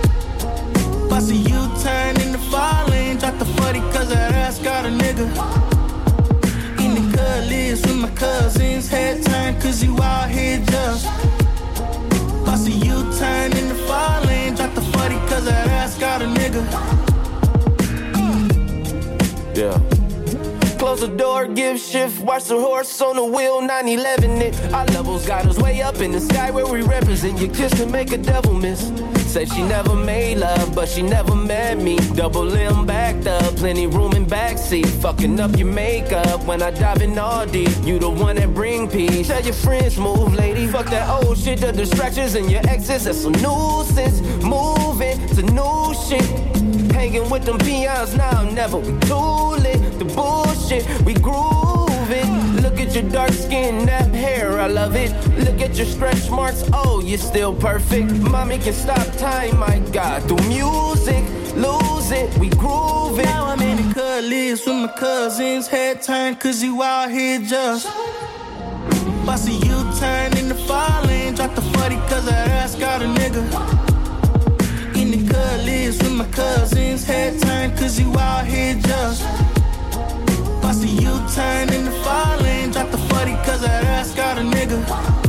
[1.15, 3.19] Bust a U-turn in the fall lane.
[3.19, 5.27] Drop the 40 cause that ass got a nigga.
[6.83, 8.89] In the cutlass with my cousins.
[8.89, 11.07] Head turn, cause you out here just.
[12.45, 14.57] Bust a U-turn in the fall lane.
[14.57, 16.63] Drop the 40 cause that ass got a nigga.
[19.55, 19.79] Yeah.
[20.79, 24.73] Close the door, give shift, watch the horse on the wheel, 911 it.
[24.75, 27.39] Our levels got us way up in the sky where we represent.
[27.39, 28.91] You kiss to make a devil miss.
[29.35, 31.97] Said she never made love, but she never met me.
[32.15, 34.87] Double limb backed up, plenty room in backseat.
[35.03, 37.69] Fucking up your makeup when I dive in all deep.
[37.83, 39.27] You the one that bring peace.
[39.27, 40.69] Tell your friends move, lady.
[40.69, 43.07] Fuck that old shit, the distractions and your exes.
[43.07, 44.21] That's a nuisance.
[44.45, 46.93] Moving to new shit.
[46.93, 48.79] Hanging with them peons now, never.
[48.79, 49.99] We too lit.
[49.99, 51.74] The bullshit, we grooving.
[52.95, 55.11] Your dark skin, that hair, I love it.
[55.45, 58.13] Look at your stretch marks, oh, you're still perfect.
[58.13, 60.23] Mommy can stop time, my God.
[60.29, 61.25] Through music,
[61.57, 63.25] lose it, we grooving.
[63.25, 65.67] Now I'm in the cutlass with my cousins.
[65.67, 67.87] Head turn, cause you out here just.
[69.27, 71.35] Bust a U-turn in the fall lane.
[71.35, 73.43] Drop the 40 cause that ass got a nigga.
[74.95, 77.05] In the cutlass with my cousins.
[77.05, 79.54] Head turn, cause you out here just.
[80.95, 82.71] U-turn in the fall lane.
[82.71, 85.24] Drop the 40 cause that ass got a nigga.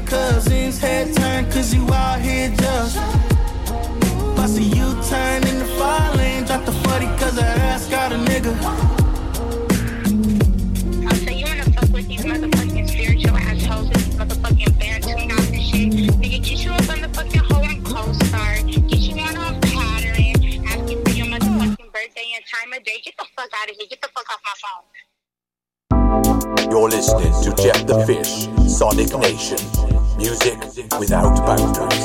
[0.00, 2.96] Cousins head turned cause you out here just
[4.36, 8.52] Bust a U-turn in the fire lane, drop the 40 cause her got a nigga.
[11.06, 15.46] I'll say you wanna fuck with these motherfucking spiritual assholes these motherfucking band tune out
[15.46, 15.92] and shit.
[16.18, 18.56] Nigga, get you up on the fucking hoe and co-star.
[18.66, 20.66] Get you on off pattern.
[20.66, 23.00] Ask you for your motherfucking birthday and time of day.
[23.04, 23.86] Get the fuck out of here.
[23.88, 25.03] Get the fuck off my phone.
[26.70, 29.58] You're listening to Jeff the Fish, Sonic Nation.
[30.16, 30.58] Music
[30.98, 32.04] without boundaries.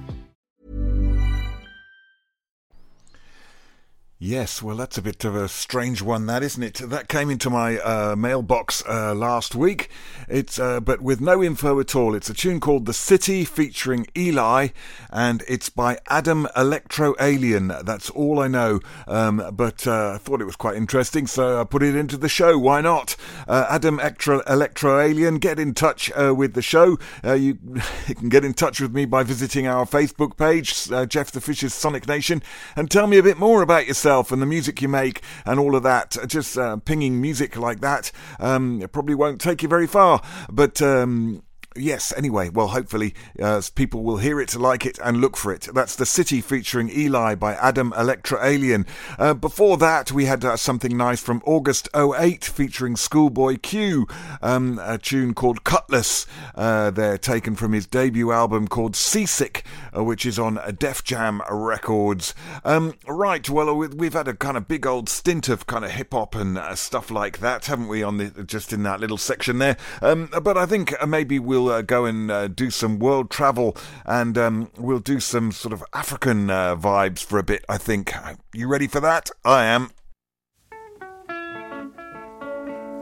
[4.23, 6.75] Yes, well, that's a bit of a strange one, that isn't it?
[6.75, 9.89] That came into my uh, mailbox uh, last week.
[10.29, 12.13] It's uh, but with no info at all.
[12.13, 14.67] It's a tune called "The City" featuring Eli,
[15.09, 17.69] and it's by Adam Electro Alien.
[17.83, 18.79] That's all I know.
[19.07, 22.29] Um, but uh, I thought it was quite interesting, so I put it into the
[22.29, 22.59] show.
[22.59, 23.15] Why not?
[23.47, 26.99] Uh, Adam Electro, Electro Alien, get in touch uh, with the show.
[27.23, 27.57] you,
[28.07, 31.73] you can get in touch with me by visiting our Facebook page, Jeff the Fish's
[31.73, 32.43] Sonic Nation,
[32.75, 35.75] and tell me a bit more about yourself and the music you make and all
[35.75, 36.17] of that.
[36.27, 40.21] Just uh, pinging music like that um, probably won't take you very far.
[40.51, 41.43] But um,
[41.75, 45.67] yes, anyway, well, hopefully uh, people will hear it, like it, and look for it.
[45.73, 48.85] That's The City featuring Eli by Adam Electra Alien.
[49.17, 54.07] Uh, before that, we had uh, something nice from August 08 featuring Schoolboy Q,
[54.41, 56.25] um, a tune called Cutlass.
[56.55, 59.63] Uh, they're taken from his debut album called Seasick,
[59.95, 62.35] uh, which is on Def Jam Records.
[62.63, 66.13] Um, right, well, we've had a kind of big old stint of kind of hip
[66.13, 69.59] hop and uh, stuff like that, haven't we, on the, just in that little section
[69.59, 69.77] there?
[70.01, 73.75] Um, but I think maybe we'll we'll uh, go and uh, do some world travel
[74.05, 78.13] and um, we'll do some sort of African uh, vibes for a bit, I think.
[78.53, 79.29] You ready for that?
[79.45, 79.91] I am.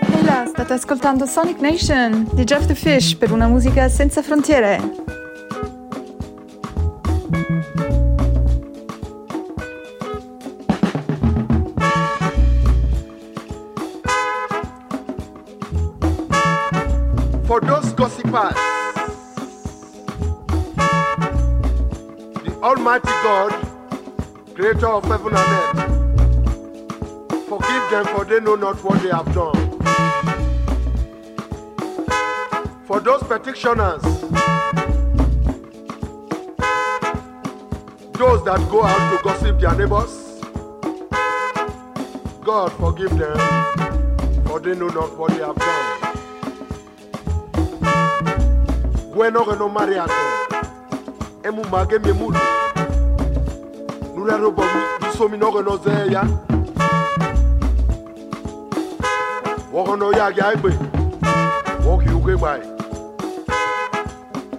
[0.01, 4.79] Ehi là, state ascoltando Sonic Nation di Jeff the Fish per una musica senza frontiere.
[17.49, 18.53] For those gossipers,
[22.43, 23.51] the Almighty God,
[24.53, 25.79] creator of heaven and earth,
[27.49, 29.57] forgive them for they know not what they have done.
[32.85, 34.03] For those petitioners,
[38.13, 40.43] those that go out to gossip their neighbors,
[42.43, 43.39] God forgive them,
[44.45, 45.88] for they know not what they have done.
[49.19, 50.13] bueno que no mareato.
[51.43, 52.39] Emu mage mi mulu.
[54.15, 54.63] Nure robo
[55.01, 56.23] biso mi no que no zeya.
[59.73, 60.71] Woko no ya ya ibe.
[61.85, 62.61] Woki uke bai.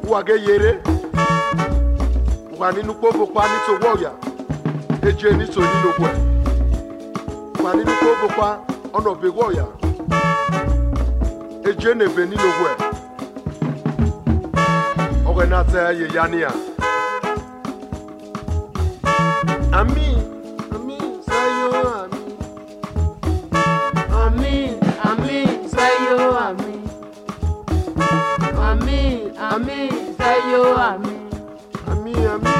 [0.06, 0.82] Uage yere.
[2.58, 4.10] Uwani nukobo kwa nito woya.
[5.08, 6.10] Eje nito nino kwe.
[7.62, 8.58] Uwani nukobo kwa
[8.92, 9.64] ono begoya.
[11.64, 12.89] Eje nebe nino kwe
[15.34, 16.50] be ni lo gwe Renata Yania.
[19.72, 20.08] Ami,
[20.74, 21.70] Ami, Sayo,
[22.00, 22.24] Ami.
[24.10, 26.74] Ami, Ami, Sayo, Ami.
[28.58, 29.88] Ami, Ami,
[30.18, 31.16] Sayo, Ami.
[31.90, 32.54] Ami, Ami.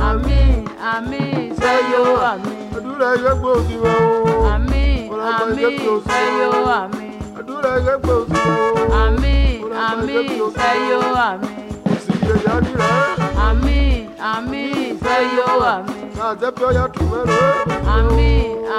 [0.00, 2.56] Ami, Ami, Sayo, Ami.
[2.76, 4.46] Àdúrà ẹgbẹ́ gbòòsì wa o.
[4.54, 5.64] Ami, Ami,
[6.08, 6.50] Sayo,
[6.80, 7.08] Ami.
[7.38, 8.92] Àdúrà ẹgbẹ́ gbòòsì wa o.
[9.04, 9.36] Ami,
[9.88, 10.16] Ami,
[10.56, 11.65] Sayo, Ami.
[12.26, 15.94] Ami, ami, sayo ami.
[16.26, 17.38] Àjẹpẹ́ ọ̀yà tòmẹ́rò.
[17.96, 18.30] Ami,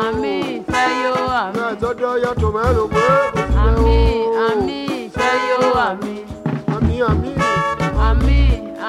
[0.03, 0.35] ami,
[0.71, 1.59] sayo ami.
[1.69, 3.05] Àjọdọ̀ ọ̀yà tòmẹ́rò pé.
[3.65, 3.97] Ami,
[4.47, 4.79] ami,
[5.15, 6.15] sayo ami.
[6.75, 7.31] Ami, ami.
[8.07, 8.39] Ami,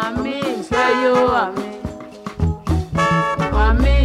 [0.05, 0.37] ami,
[0.71, 1.15] sayo
[1.45, 1.69] ami.
[3.67, 3.97] Ami,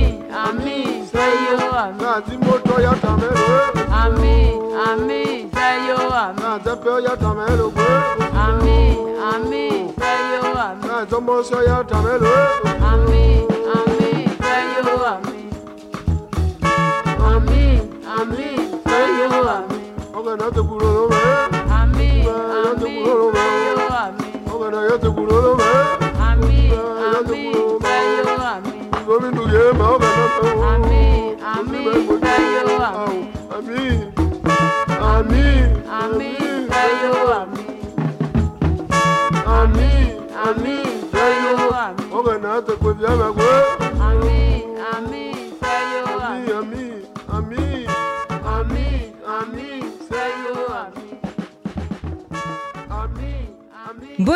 [0.46, 0.78] ami,
[1.14, 2.04] sayo ami.
[2.16, 3.48] Àti mọ́tò ọ̀yà tòmẹ́rò.
[4.02, 4.36] Ami,
[4.90, 5.22] ami,
[5.56, 6.42] sayo ami.
[6.54, 7.88] Àjẹpẹ́ ọ̀yà tòmẹ́rò pé.
[8.46, 8.80] Ami,
[9.32, 9.66] ami,
[10.64, 10.84] àmì.
[10.90, 12.34] ká ìtọ́mọ sọ́yà tàmẹ́lò.
[12.92, 13.22] àmì
[13.78, 14.10] àmì
[14.44, 15.40] fẹ́yọ̀ àmì.
[17.32, 17.62] àmì
[18.18, 18.46] àmì
[18.86, 19.28] fẹ́yọ̀
[19.58, 19.80] àmì.
[20.18, 21.22] ọgbẹ́ náà ti kúrò lọ́wọ́.
[21.80, 22.08] àmì
[22.68, 22.92] àmì
[23.36, 24.30] fẹ́yọ̀ àmì.
[24.52, 25.72] ọgbẹ́ náà yóò ti kúrò lọ́wọ́.
[26.28, 26.58] àmì
[27.10, 27.42] àmì
[27.84, 28.76] fẹ́yọ̀ àmì.
[29.08, 30.66] gómìnà yéé máa ọgbẹ́ náà fẹ́wọ́.
[30.74, 31.02] àmì
[31.54, 31.80] àmì
[32.24, 32.66] fẹ́yọ̀
[33.04, 33.20] àmì.
[35.14, 35.44] àmì
[36.02, 36.30] àmì
[36.72, 37.63] fẹ́yọ̀ àmì.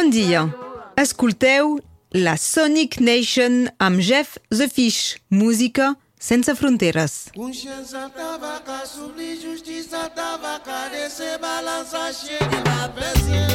[0.07, 0.47] Bon dia.
[0.95, 1.81] Escolteu
[2.13, 5.17] la Sonic Nation amb Jeff The Fish.
[5.29, 7.27] Música sense fronteres.
[7.35, 13.47] Consciência tava cá, suprir justiça tava cá, descer balança cheia na pecinha.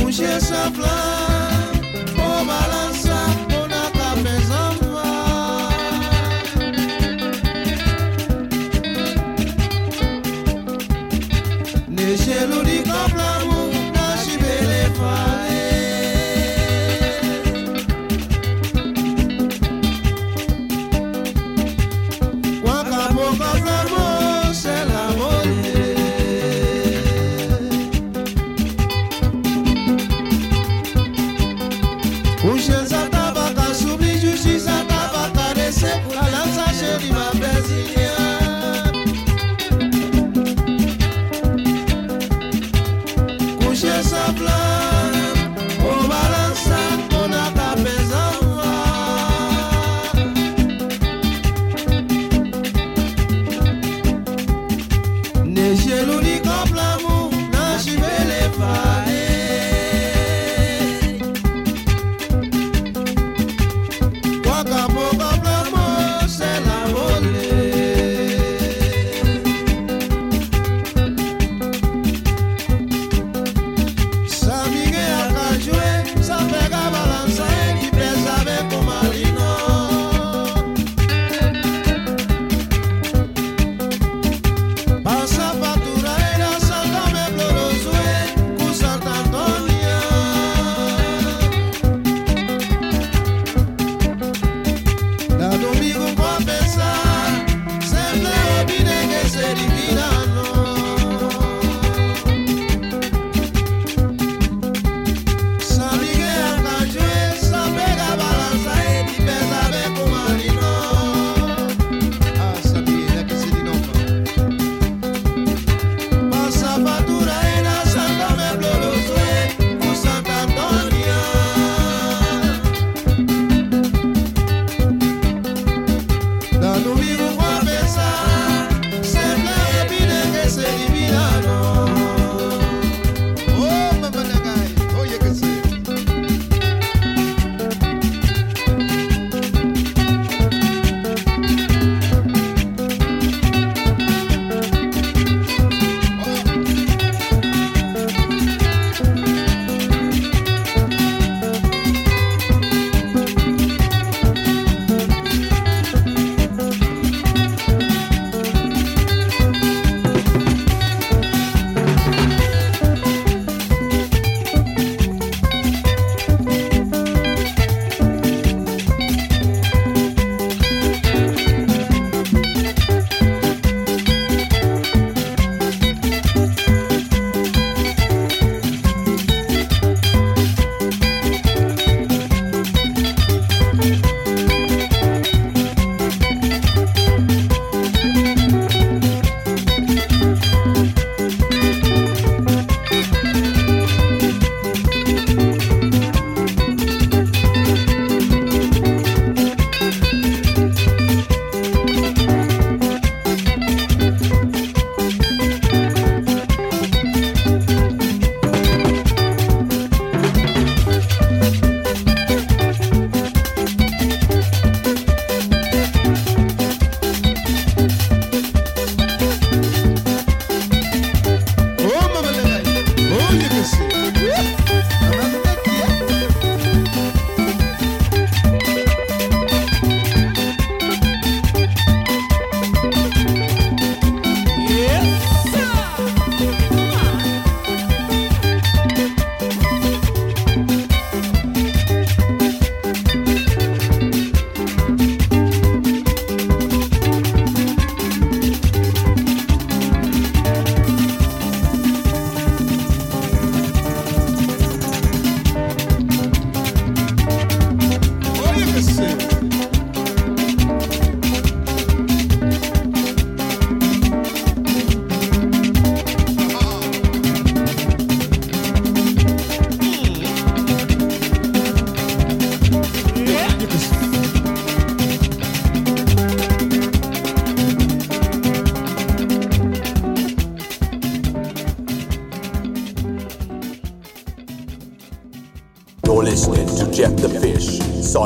[0.00, 1.23] Consciência flá,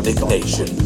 [0.09, 0.78] Sonic Nation.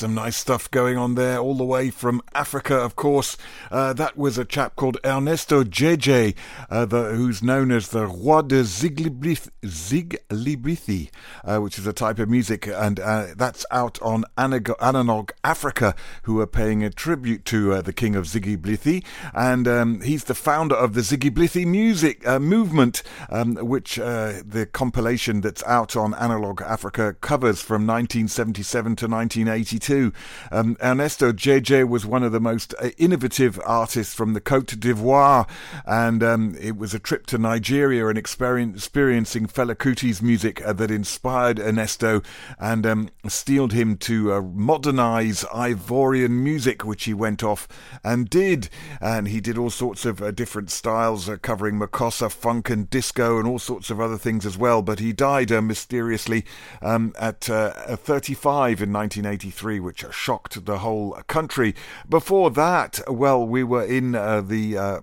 [0.00, 3.36] Some nice stuff going on there, all the way from Africa, of course.
[3.70, 6.34] Uh, that was a chap called Ernesto Djédjé,
[6.70, 11.10] uh, the, who's known as the Roi de Ziglibrith, Ziglibrithi,
[11.44, 15.94] uh, which is a type of music, and uh, that's out on Analog Africa,
[16.24, 20.34] who are paying a tribute to uh, the king of Zigliblithi, and um, he's the
[20.34, 27.14] founder of the Zigliblithi music movement, um, which the compilation that's out on Analog Africa
[27.20, 30.12] covers from 1977 to 1982.
[30.50, 35.48] Um, Ernesto Djédjé was one of the most innovative artists from the Cote d'Ivoire,
[35.86, 40.90] and um, it was a trip to Nigeria and experiencing Fela Kuti's music uh, that
[40.90, 42.22] inspired Ernesto
[42.58, 47.68] and um, steeled him to uh, modernize Ivorian music, which he went off
[48.04, 48.68] and did.
[49.00, 53.38] And he did all sorts of uh, different styles, uh, covering Makossa, funk, and disco,
[53.38, 54.82] and all sorts of other things as well.
[54.82, 56.44] But he died uh, mysteriously
[56.82, 61.74] um, at 35 in 1983, which shocked the whole country.
[62.08, 65.00] Before that, well, we were in uh, the uh,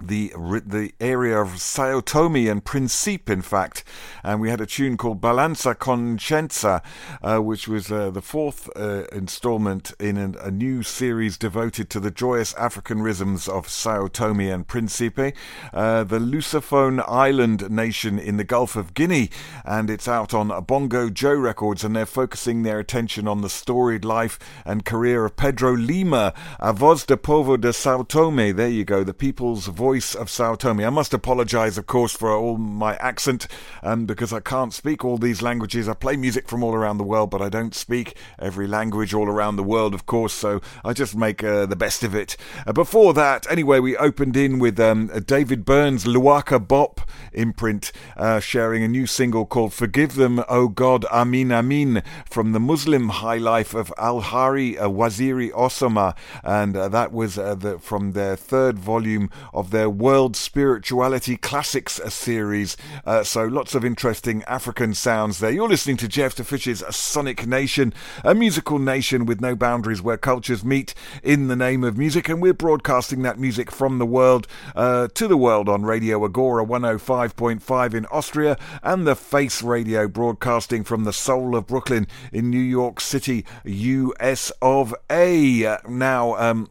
[0.00, 0.32] the
[0.66, 3.84] the area of Sao Tome and Principe, in fact,
[4.24, 6.82] and we had a tune called Balanza Conscienza,
[7.22, 12.00] uh, which was uh, the fourth uh, installment in an, a new series devoted to
[12.00, 15.34] the joyous African rhythms of Sao Tome and Principe,
[15.72, 19.30] uh, the Lusophone island nation in the Gulf of Guinea,
[19.64, 24.04] and it's out on Bongo Joe Records, and they're focusing their attention on the storied
[24.04, 28.52] life and career of Pedro Lima, a voz de povo de Sao Tome.
[28.52, 30.80] There you go, the people's voice voice of Sao Tome.
[30.80, 33.46] I must apologize, of course, for all my accent,
[33.82, 35.90] um, because I can't speak all these languages.
[35.90, 39.28] I play music from all around the world, but I don't speak every language all
[39.28, 42.34] around the world, of course, so I just make uh, the best of it.
[42.66, 47.02] Uh, before that, anyway, we opened in with um, David Byrne's Luaka Bop
[47.34, 52.60] imprint, uh, sharing a new single called Forgive Them, O God, Amin Amin, from the
[52.60, 58.12] Muslim High Life of Alhaji uh, Waziri Oshomah, and uh, that was uh, the, from
[58.12, 62.76] their third volume of their World Spirituality Classics series.
[63.04, 65.50] Uh, so lots of interesting African sounds there.
[65.50, 67.92] You're listening to Jeff the Fish's Sonic Nation,
[68.22, 70.94] a musical nation with no boundaries where cultures meet
[71.24, 74.46] in the name of music, and we're broadcasting that music from the world
[74.76, 80.84] uh, to the world on Radio Agora 105.5 in Austria and the Face Radio broadcasting
[80.84, 85.78] from the soul of Brooklyn in New York City, US of A.
[85.88, 86.70] Now, um,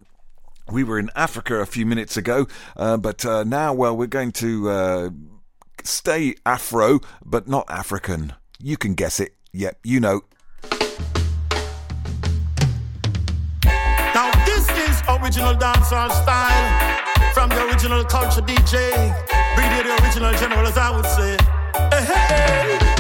[0.71, 4.31] we were in Africa a few minutes ago, uh, but uh, now, well, we're going
[4.33, 5.09] to uh,
[5.83, 8.33] stay Afro, but not African.
[8.59, 9.35] You can guess it.
[9.51, 10.21] Yep, you know.
[13.63, 17.03] Now this is original dancehall style
[17.33, 18.91] from the original culture DJ.
[19.55, 21.37] Bring the original general, as I would say.
[21.91, 22.92] Hey, hey.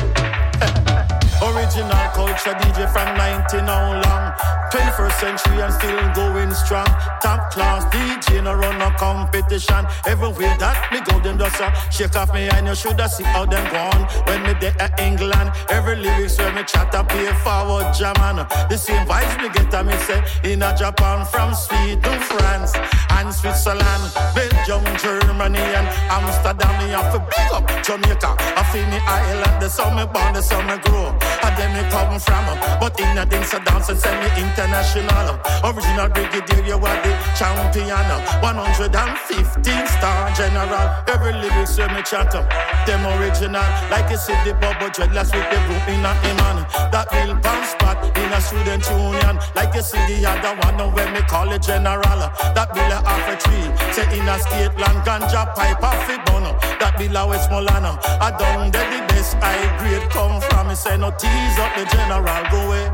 [1.63, 4.33] Original culture DJ from 19 how long?
[4.73, 6.87] 21st century and still going strong.
[7.21, 9.85] Top class DJ no run no competition.
[10.05, 13.45] Everywhere that me go them just uh, shake off me and you shoulda see how
[13.45, 17.93] them gone When me there at England Every lyrics where me chat up pay forward
[17.93, 22.73] German The same vibes me get a me say In a Japan from Sweden, France
[23.11, 24.03] And Switzerland
[24.35, 28.35] Belgium, Germany and Amsterdam Me have to big up Jamaica.
[28.57, 31.13] I feel me island The summer born, the summer grow.
[31.45, 32.45] And then me come from
[32.79, 35.39] But in a dance a dance and send me international.
[35.63, 38.07] Original brigadier, you are the champion.
[38.41, 40.87] 115 star general.
[41.07, 45.59] Every lyrics when me chat Them original Like you see the bubble dreadlocks with the
[45.67, 49.39] group in a man That real pan spot in a student union.
[49.55, 52.01] Like you see the other one now when me call it general.
[52.01, 56.23] That bill a half a tree Say in a state land ganja pipe off it
[56.25, 57.99] bono That bill a West Molana.
[58.21, 60.67] I down there the best high grade come from.
[60.67, 61.11] Me say no
[61.43, 62.85] tease up the general go away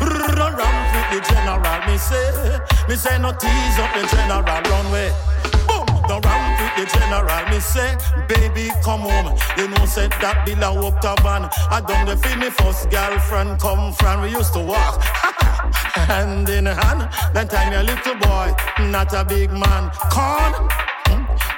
[0.00, 2.58] Run round with the general me say.
[2.88, 5.10] Me say no tease up the general run way
[5.66, 5.86] Boom!
[6.06, 7.96] The ramp with the general me say.
[8.28, 9.36] Baby come home.
[9.56, 13.60] You know said that bill a walk to van I done the me first girlfriend
[13.60, 15.02] come from we used to walk.
[16.08, 17.02] Hand in hand.
[17.34, 18.54] That time you little boy
[18.90, 19.90] not a big man.
[20.10, 20.68] Con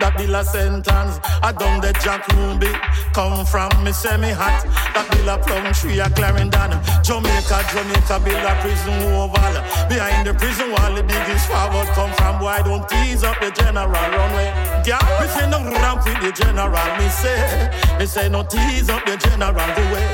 [0.01, 1.21] that bill a sentence.
[1.43, 2.73] I done the Jack Ruby.
[3.13, 4.65] Come from me semi hot.
[4.95, 6.79] That bill a plum tree a Clarendon.
[7.03, 9.55] Jamaica, Jamaica bill a prison oval.
[9.89, 12.41] Behind the prison wall, the biggest forward come from.
[12.41, 14.53] Why don't tease up the general runway?
[14.85, 16.89] Girl, me say no ramp with the general.
[16.99, 20.09] Me say, me say no tease up the general the way.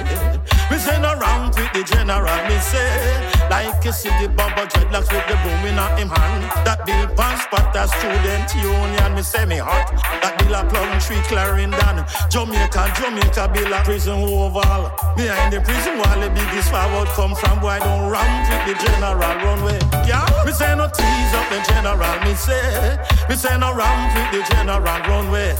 [0.70, 2.40] Me say no ramp with the general.
[2.48, 6.42] Me say, Like see the bumper dreadlocks with the broom in him hand.
[6.66, 9.94] That bill pan spot a student union, me say me hot.
[10.22, 12.02] That bill a plum tree Clarendon.
[12.28, 14.90] Jamaica, Jamaica bill a prison oval.
[15.14, 17.62] Behind the prison wall, the biggest forward come from.
[17.62, 19.78] Why don't ramp with the general runway?
[20.02, 22.16] Yeah, me say no tease up the general.
[22.26, 22.98] Me say,
[23.30, 25.54] me say no ramp with the general runway.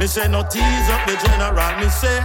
[0.00, 1.70] Me say no tease up the general.
[1.78, 2.18] Me say.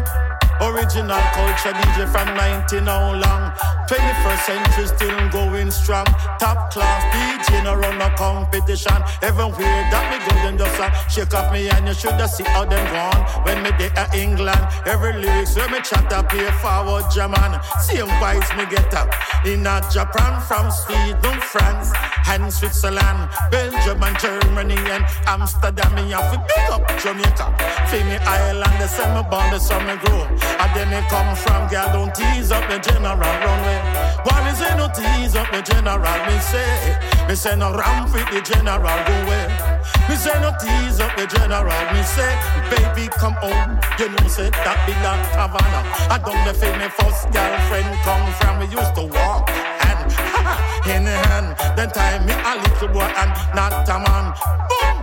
[0.61, 3.51] Original culture DJ from 19 how long
[3.93, 6.05] 21st century still going strong.
[6.39, 8.97] Top class DJ no run no competition.
[9.21, 12.65] Everywhere that me go then just uh, shake off me and you shoulda see how
[12.65, 13.21] them gone.
[13.45, 17.53] When me dey at England Every lyrics when me chat up pay forward German.
[17.85, 19.13] Same vibes me get up.
[19.45, 21.93] In a Japan from Sweden, France
[22.29, 23.29] and Switzerland.
[23.51, 27.45] Belgium and Germany and Amsterdam Me have to big up Jamaica.
[27.89, 30.23] Feel me island the same summer born the summer grow.
[30.25, 33.82] And then they come from girl, don't tease up the general runway.
[34.25, 36.97] One is say no tease up the general, me say.
[37.27, 39.47] Me say no ramp with the general go away.
[40.09, 42.33] Me say no tease up the general, me say.
[42.69, 45.81] Baby come home, you know say that be la Havana.
[46.09, 48.59] I don't the feel me first girlfriend come from.
[48.59, 50.11] We used to walk hand
[50.93, 51.55] in hand.
[51.77, 54.33] Then time me a little boy and not a man.
[54.69, 54.97] Boom,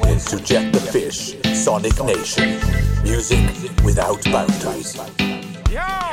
[0.00, 2.58] listening to Jeff the Fish, Sonic Nation.
[3.02, 3.40] Music
[3.84, 4.96] without boundaries.
[4.96, 6.11] Thank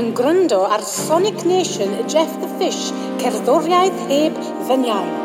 [0.00, 2.88] yn gwrando ar Sonic Nation Jeff the Fish,
[3.20, 5.19] cerddoriaeth heb fyniau.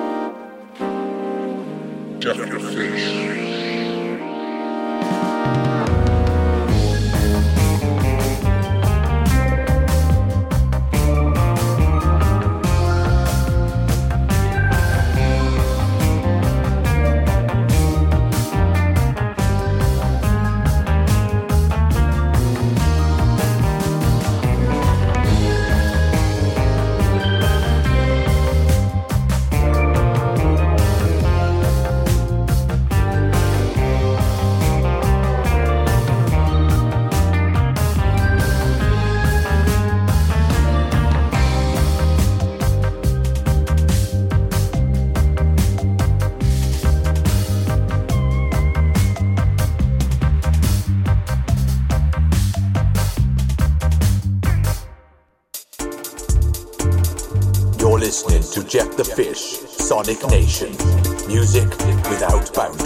[60.06, 60.70] Sonic Nation.
[61.28, 61.68] Music
[62.12, 62.85] without bounds.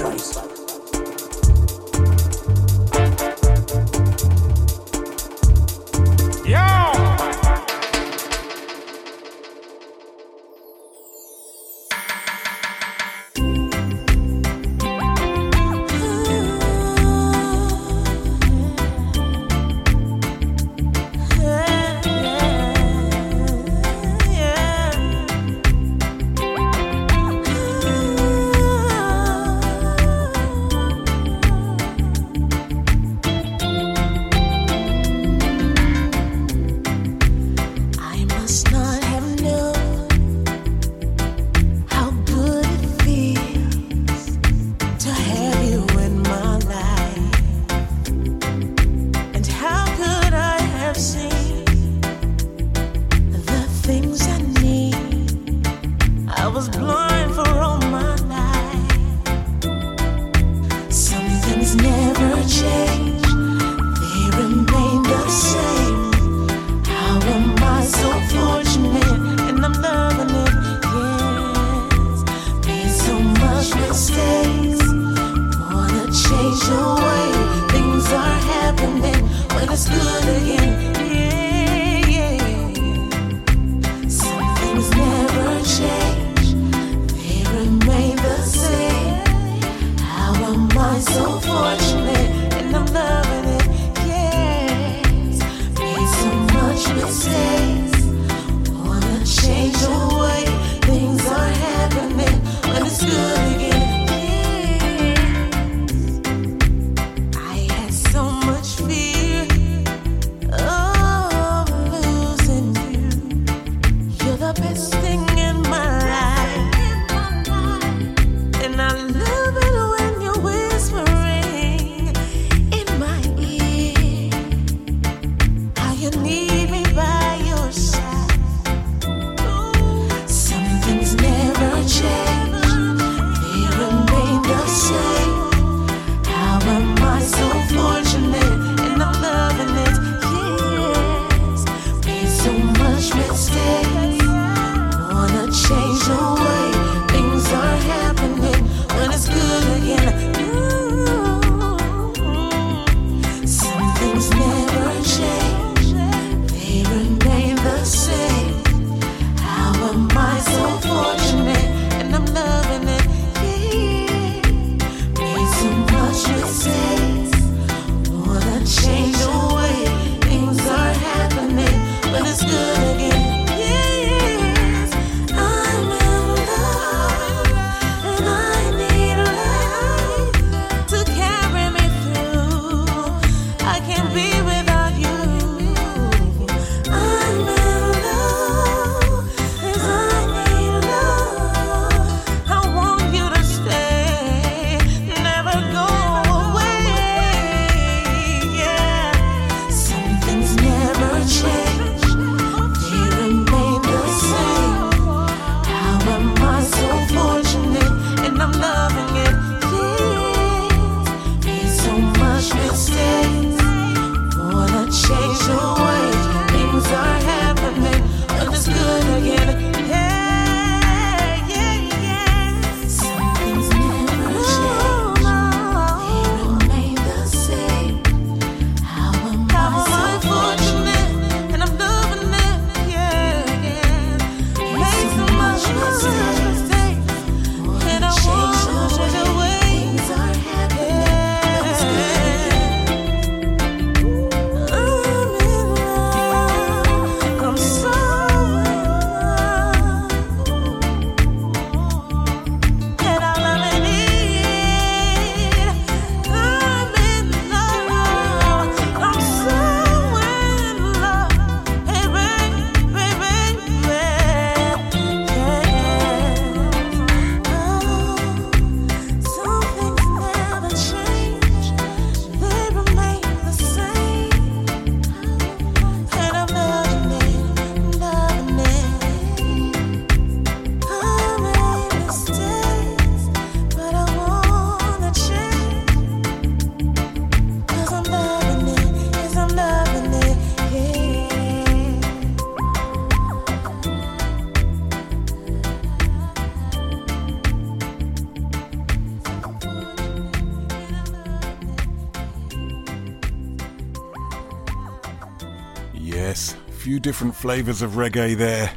[306.99, 308.73] Different flavours of reggae there.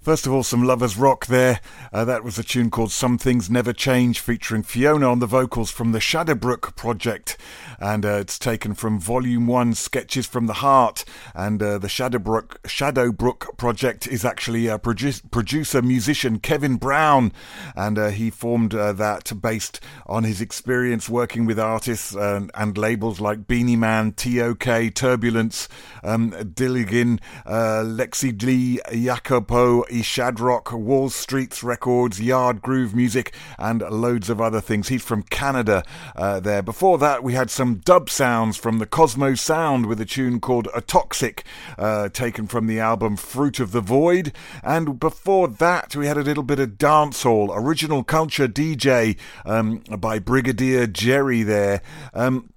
[0.00, 1.60] First of all, some Lovers Rock there.
[1.90, 5.70] Uh, that was a tune called Some Things Never Change, featuring Fiona on the vocals
[5.70, 7.38] from the Shadowbrook project.
[7.78, 11.06] And uh, it's taken from Volume 1 Sketches from the Heart.
[11.34, 17.32] And uh, the Shadowbrook, Shadowbrook project is actually a produ- producer musician Kevin Brown.
[17.76, 22.78] And uh, he formed uh, that based on his experience working with artists and, and
[22.78, 25.68] labels like Beenie Man, TOK, Turbulence,
[26.02, 34.30] um, Dilligan, uh, Lexi Lee, Jacopo, Shadrock, Wall Streets Records, Yard Groove Music, and loads
[34.30, 34.88] of other things.
[34.88, 35.82] He's from Canada
[36.14, 36.62] uh, there.
[36.62, 40.68] Before that, we had some dub sounds from the Cosmo Sound with a tune called
[40.74, 41.44] A Toxic,
[41.78, 44.32] uh, taken from the album Fruit of the Void.
[44.62, 50.18] And before that, we had a little bit of dancehall, original culture DJ um, by
[50.18, 51.82] Brigadier Jerry there.
[52.14, 52.53] Um,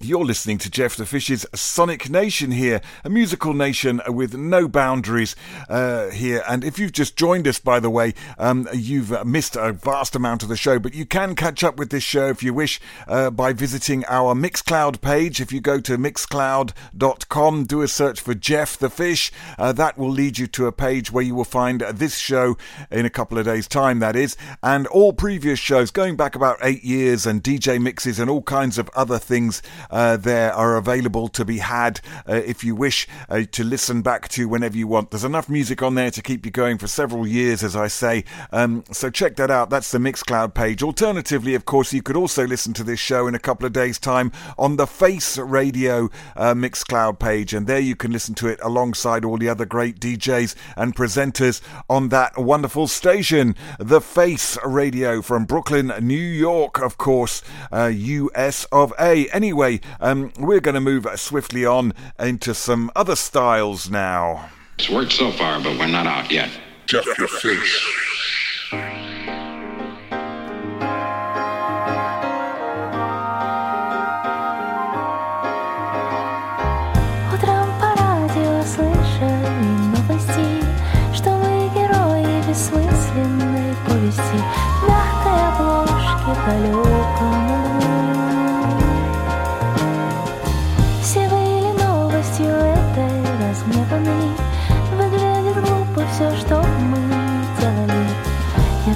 [0.00, 5.36] you're listening to Jeff the Fish's Sonic Nation here, a musical nation with no boundaries
[5.68, 6.42] uh, here.
[6.48, 10.42] And if you've just joined us, by the way, um, you've missed a vast amount
[10.42, 13.30] of the show, but you can catch up with this show if you wish uh,
[13.30, 15.40] by visiting our Mixcloud page.
[15.40, 20.10] If you go to mixcloud.com, do a search for Jeff the Fish, uh, that will
[20.10, 22.56] lead you to a page where you will find this show
[22.90, 26.58] in a couple of days' time, that is, and all previous shows going back about
[26.62, 31.28] eight years and DJ mixes and all kinds of other things uh, there are available
[31.28, 35.10] to be had uh, if you wish uh, to listen back to whenever you want.
[35.10, 38.24] There's enough music on there to keep you going for several years, as I say.
[38.52, 39.70] Um, so check that out.
[39.70, 40.82] That's the Mixcloud page.
[40.82, 43.98] Alternatively, of course, you could also listen to this show in a couple of days'
[43.98, 48.58] time on the Face Radio uh, Mixcloud page, and there you can listen to it
[48.62, 55.22] alongside all the other great DJs and presenters on that wonderful station, the Face Radio
[55.22, 57.42] from Brooklyn, New York, of course,
[57.72, 59.28] uh, US of A.
[59.30, 64.50] Anyway, um, we're going to move swiftly on into some other styles now.
[64.78, 66.50] It's worked so far, but we're not out yet.
[66.86, 68.10] Jeff your fish.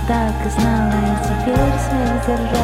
[0.07, 2.64] Так и знала, и теперь смех держать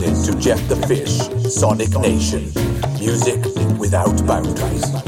[0.00, 2.52] listening to Jeff the Fish, Sonic Nation.
[2.98, 3.44] Music
[3.78, 4.99] without boundaries.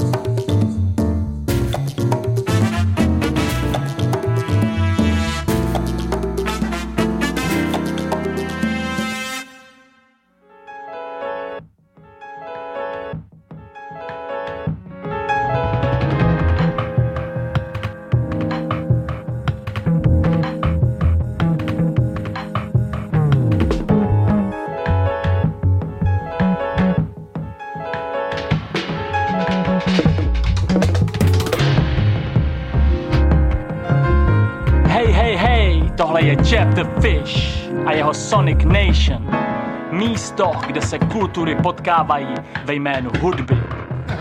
[40.73, 42.35] Kde se kultury potkávají
[42.65, 43.57] ve jménu hudby.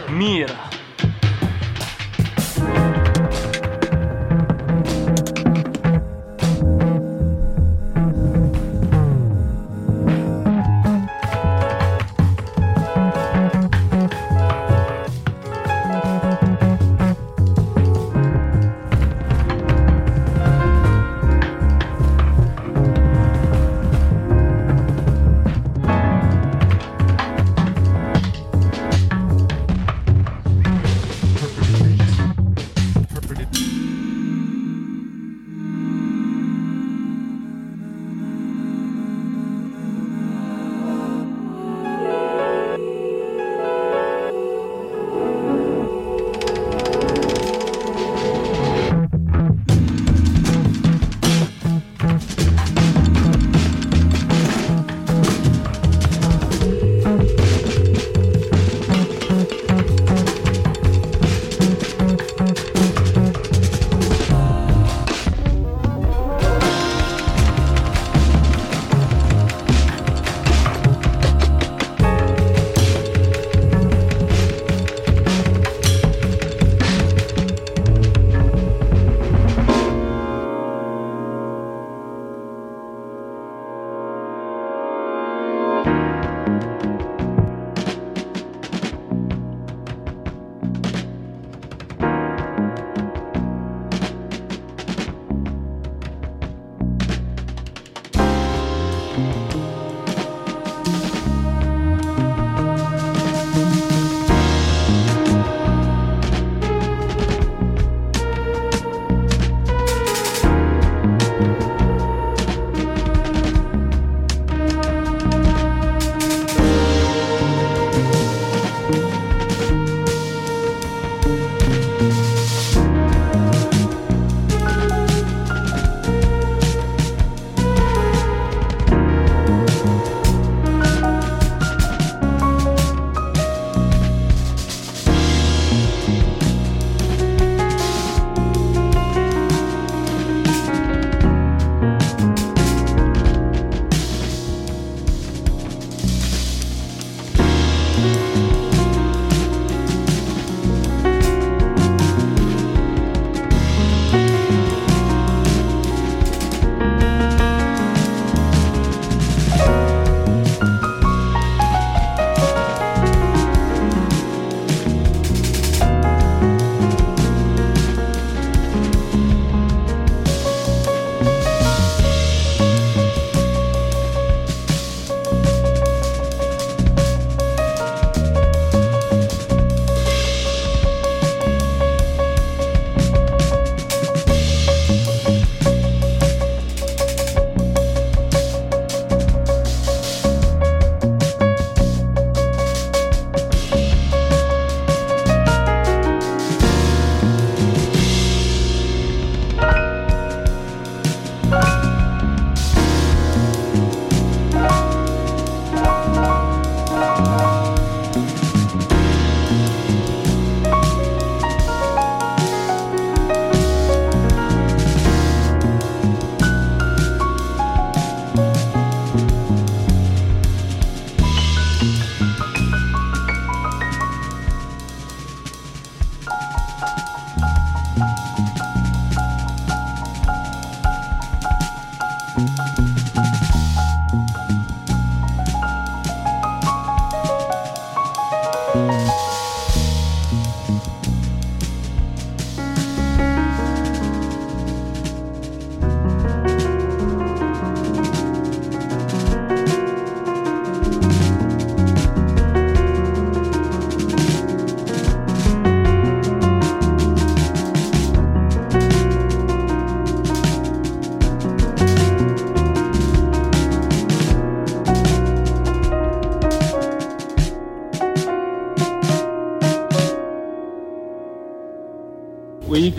[0.10, 0.50] Mír.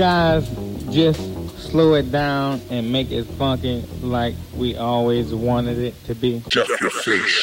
[0.03, 0.49] Guys
[0.91, 1.21] just
[1.71, 6.43] slow it down and make it funky like we always wanted it to be?
[6.49, 7.42] Jeff the Fish.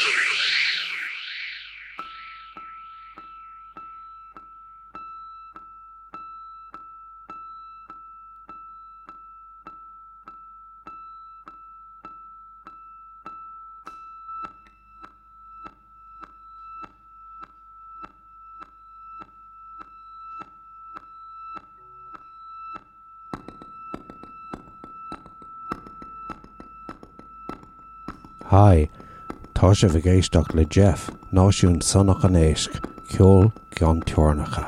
[28.50, 28.90] Hai,
[29.54, 32.80] tá sé bh géisteach le Jeff náisiún sannach an éisc
[33.12, 34.64] ceol gan teornacha.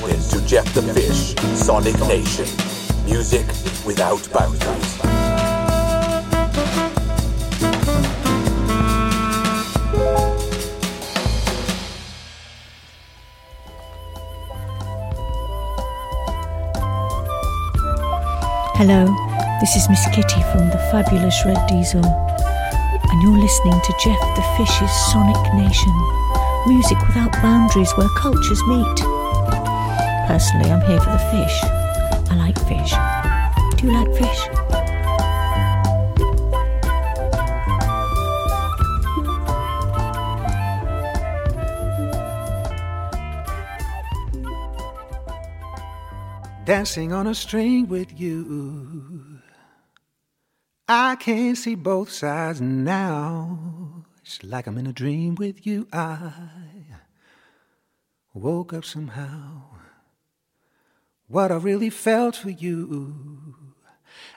[0.00, 2.46] Listening to Jeff the Fish, Sonic Nation.
[3.04, 3.46] Music
[3.84, 4.96] without boundaries.
[18.74, 19.04] Hello,
[19.60, 24.42] this is Miss Kitty from the fabulous Red Diesel, and you're listening to Jeff the
[24.56, 25.92] Fish's Sonic Nation.
[26.66, 29.21] Music without boundaries where cultures meet.
[30.32, 31.62] Personally, I'm here for the fish.
[32.30, 32.92] I like fish.
[33.76, 34.48] Do you like fish?
[46.64, 49.38] Dancing on a string with you.
[50.88, 54.06] I can't see both sides now.
[54.22, 55.88] It's like I'm in a dream with you.
[55.92, 56.32] I
[58.32, 59.51] woke up somehow.
[61.32, 63.16] What I really felt for you.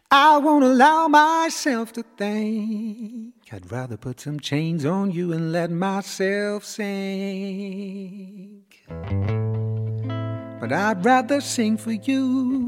[0.09, 3.33] I won't allow myself to think.
[3.51, 6.85] I'd rather put some chains on you and let myself sink.
[8.87, 12.65] But I'd rather sing for you.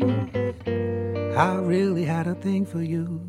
[1.37, 3.25] I really had a thing for you.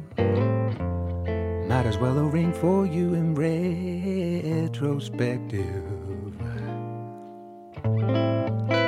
[1.68, 5.84] Might as well a ring for you in retrospective.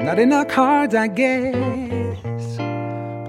[0.02, 2.56] Not in our cards, I guess.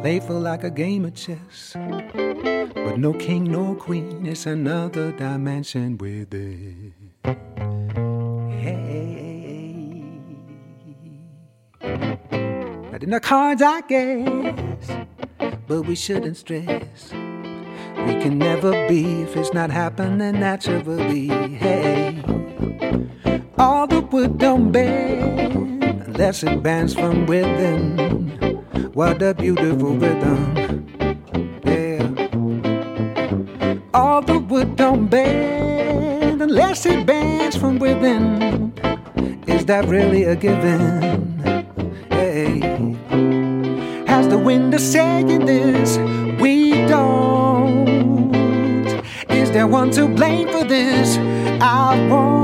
[0.01, 1.73] Playful like a game of chess.
[1.75, 6.93] But no king, no queen, it's another dimension with it.
[8.61, 9.01] Hey.
[11.81, 14.91] Not the cards, I guess.
[15.67, 17.11] But we shouldn't stress.
[17.11, 21.27] We can never be if it's not happening naturally.
[21.27, 22.23] Hey,
[23.57, 25.70] all the wood don't bend
[26.13, 27.97] unless it bends from within.
[28.93, 30.41] What a beautiful rhythm.
[31.63, 32.03] Yeah.
[33.93, 38.73] All the wood don't bend unless it bends from within.
[39.47, 41.01] Is that really a given?
[42.09, 42.59] Hey.
[44.07, 45.97] Has the wind is saying this?
[46.41, 47.87] We don't.
[49.29, 51.17] Is there one to blame for this?
[51.61, 52.40] I won't.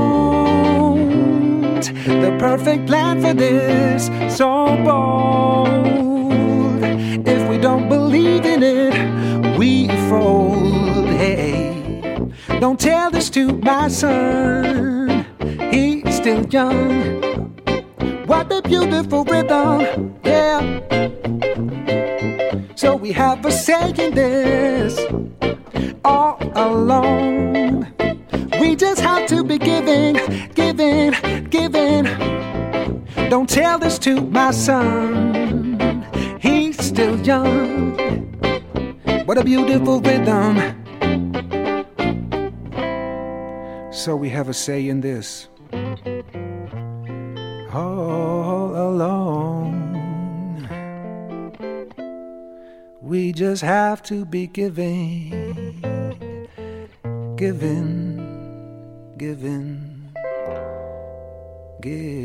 [1.86, 5.78] The perfect plan for this, so bold.
[7.26, 11.06] If we don't believe in it, we fold.
[11.08, 12.30] Hey,
[12.60, 15.24] don't tell this to my son.
[15.70, 17.22] He's still young.
[18.26, 20.80] What a beautiful rhythm, yeah.
[22.74, 24.98] So we have a say in this
[33.48, 36.06] Tell this to my son.
[36.40, 37.96] He's still young.
[39.24, 40.56] What a beautiful rhythm.
[43.90, 45.48] So we have a say in this
[47.72, 49.74] all alone.
[53.00, 55.80] We just have to be giving,
[57.36, 58.16] giving,
[59.16, 60.14] giving,
[61.80, 62.17] giving.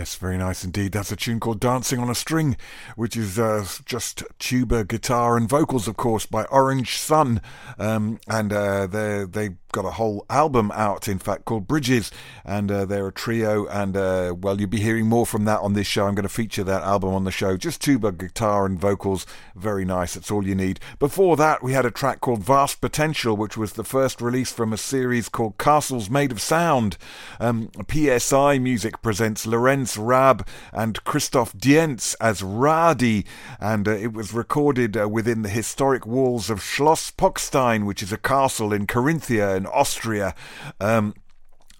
[0.00, 0.92] Yes, very nice indeed.
[0.92, 2.56] That's a tune called Dancing on a String,
[2.96, 7.42] which is uh, just tuba, guitar, and vocals, of course, by Orange Sun.
[7.78, 8.86] Um, and uh,
[9.26, 12.10] they've got a whole album out, in fact, called Bridges.
[12.44, 13.66] And uh, they're a trio.
[13.66, 16.06] And, uh, well, you'll be hearing more from that on this show.
[16.06, 17.56] I'm going to feature that album on the show.
[17.56, 19.26] Just tuba, guitar, and vocals.
[19.54, 20.14] Very nice.
[20.14, 20.80] That's all you need.
[20.98, 24.72] Before that, we had a track called Vast Potential, which was the first release from
[24.72, 26.96] a series called Castles Made of Sound.
[27.38, 33.24] Um, PSI Music presents Lorenz Raab and Christoph Dienz as Radi,
[33.60, 38.12] and uh, it was recorded uh, within the historic walls of Schloss Pockstein, which is
[38.12, 40.34] a castle in Carinthia in Austria.
[40.80, 41.14] Um,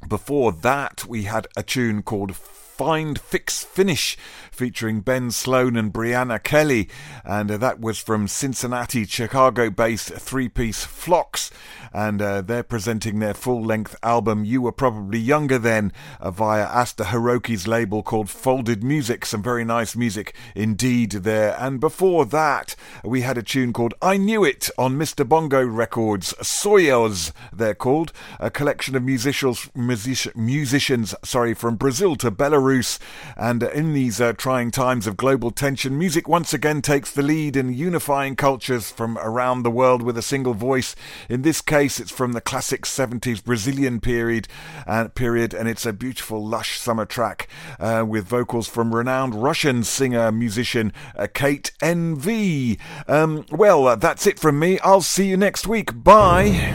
[0.07, 4.17] before that, we had a tune called Find Fix Finish
[4.61, 6.87] featuring Ben Sloan and Brianna Kelly,
[7.25, 11.51] and uh, that was from Cincinnati, Chicago based three piece Flocks,
[11.95, 16.65] and uh, they're presenting their full length album You Were Probably Younger Then uh, via
[16.65, 19.25] Asta Hiroki's label called Folded Music.
[19.25, 21.57] Some very nice music indeed there.
[21.59, 25.27] And before that, we had a tune called I Knew It on Mr.
[25.27, 32.31] Bongo Records, Soyos, they're called, a collection of musicians, music, musicians sorry, from Brazil to
[32.31, 32.99] Belarus.
[33.39, 37.23] And uh, in these uh, trying times of global tension, music once again takes the
[37.23, 40.97] lead in unifying cultures from around the world with a single voice.
[41.29, 44.49] In this case, it's from the classic 70s Brazilian period,
[44.89, 47.47] uh, period and it's a beautiful, lush summer track
[47.79, 52.77] uh, with vocals from renowned Russian singer musician uh, Kate NV.
[53.07, 54.81] Um, well, uh, that's it from me.
[54.81, 56.03] I'll see you next week.
[56.03, 56.75] Bye.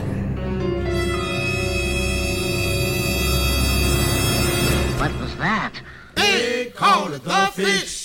[4.97, 5.81] What was that?
[6.85, 8.04] Call it the fish.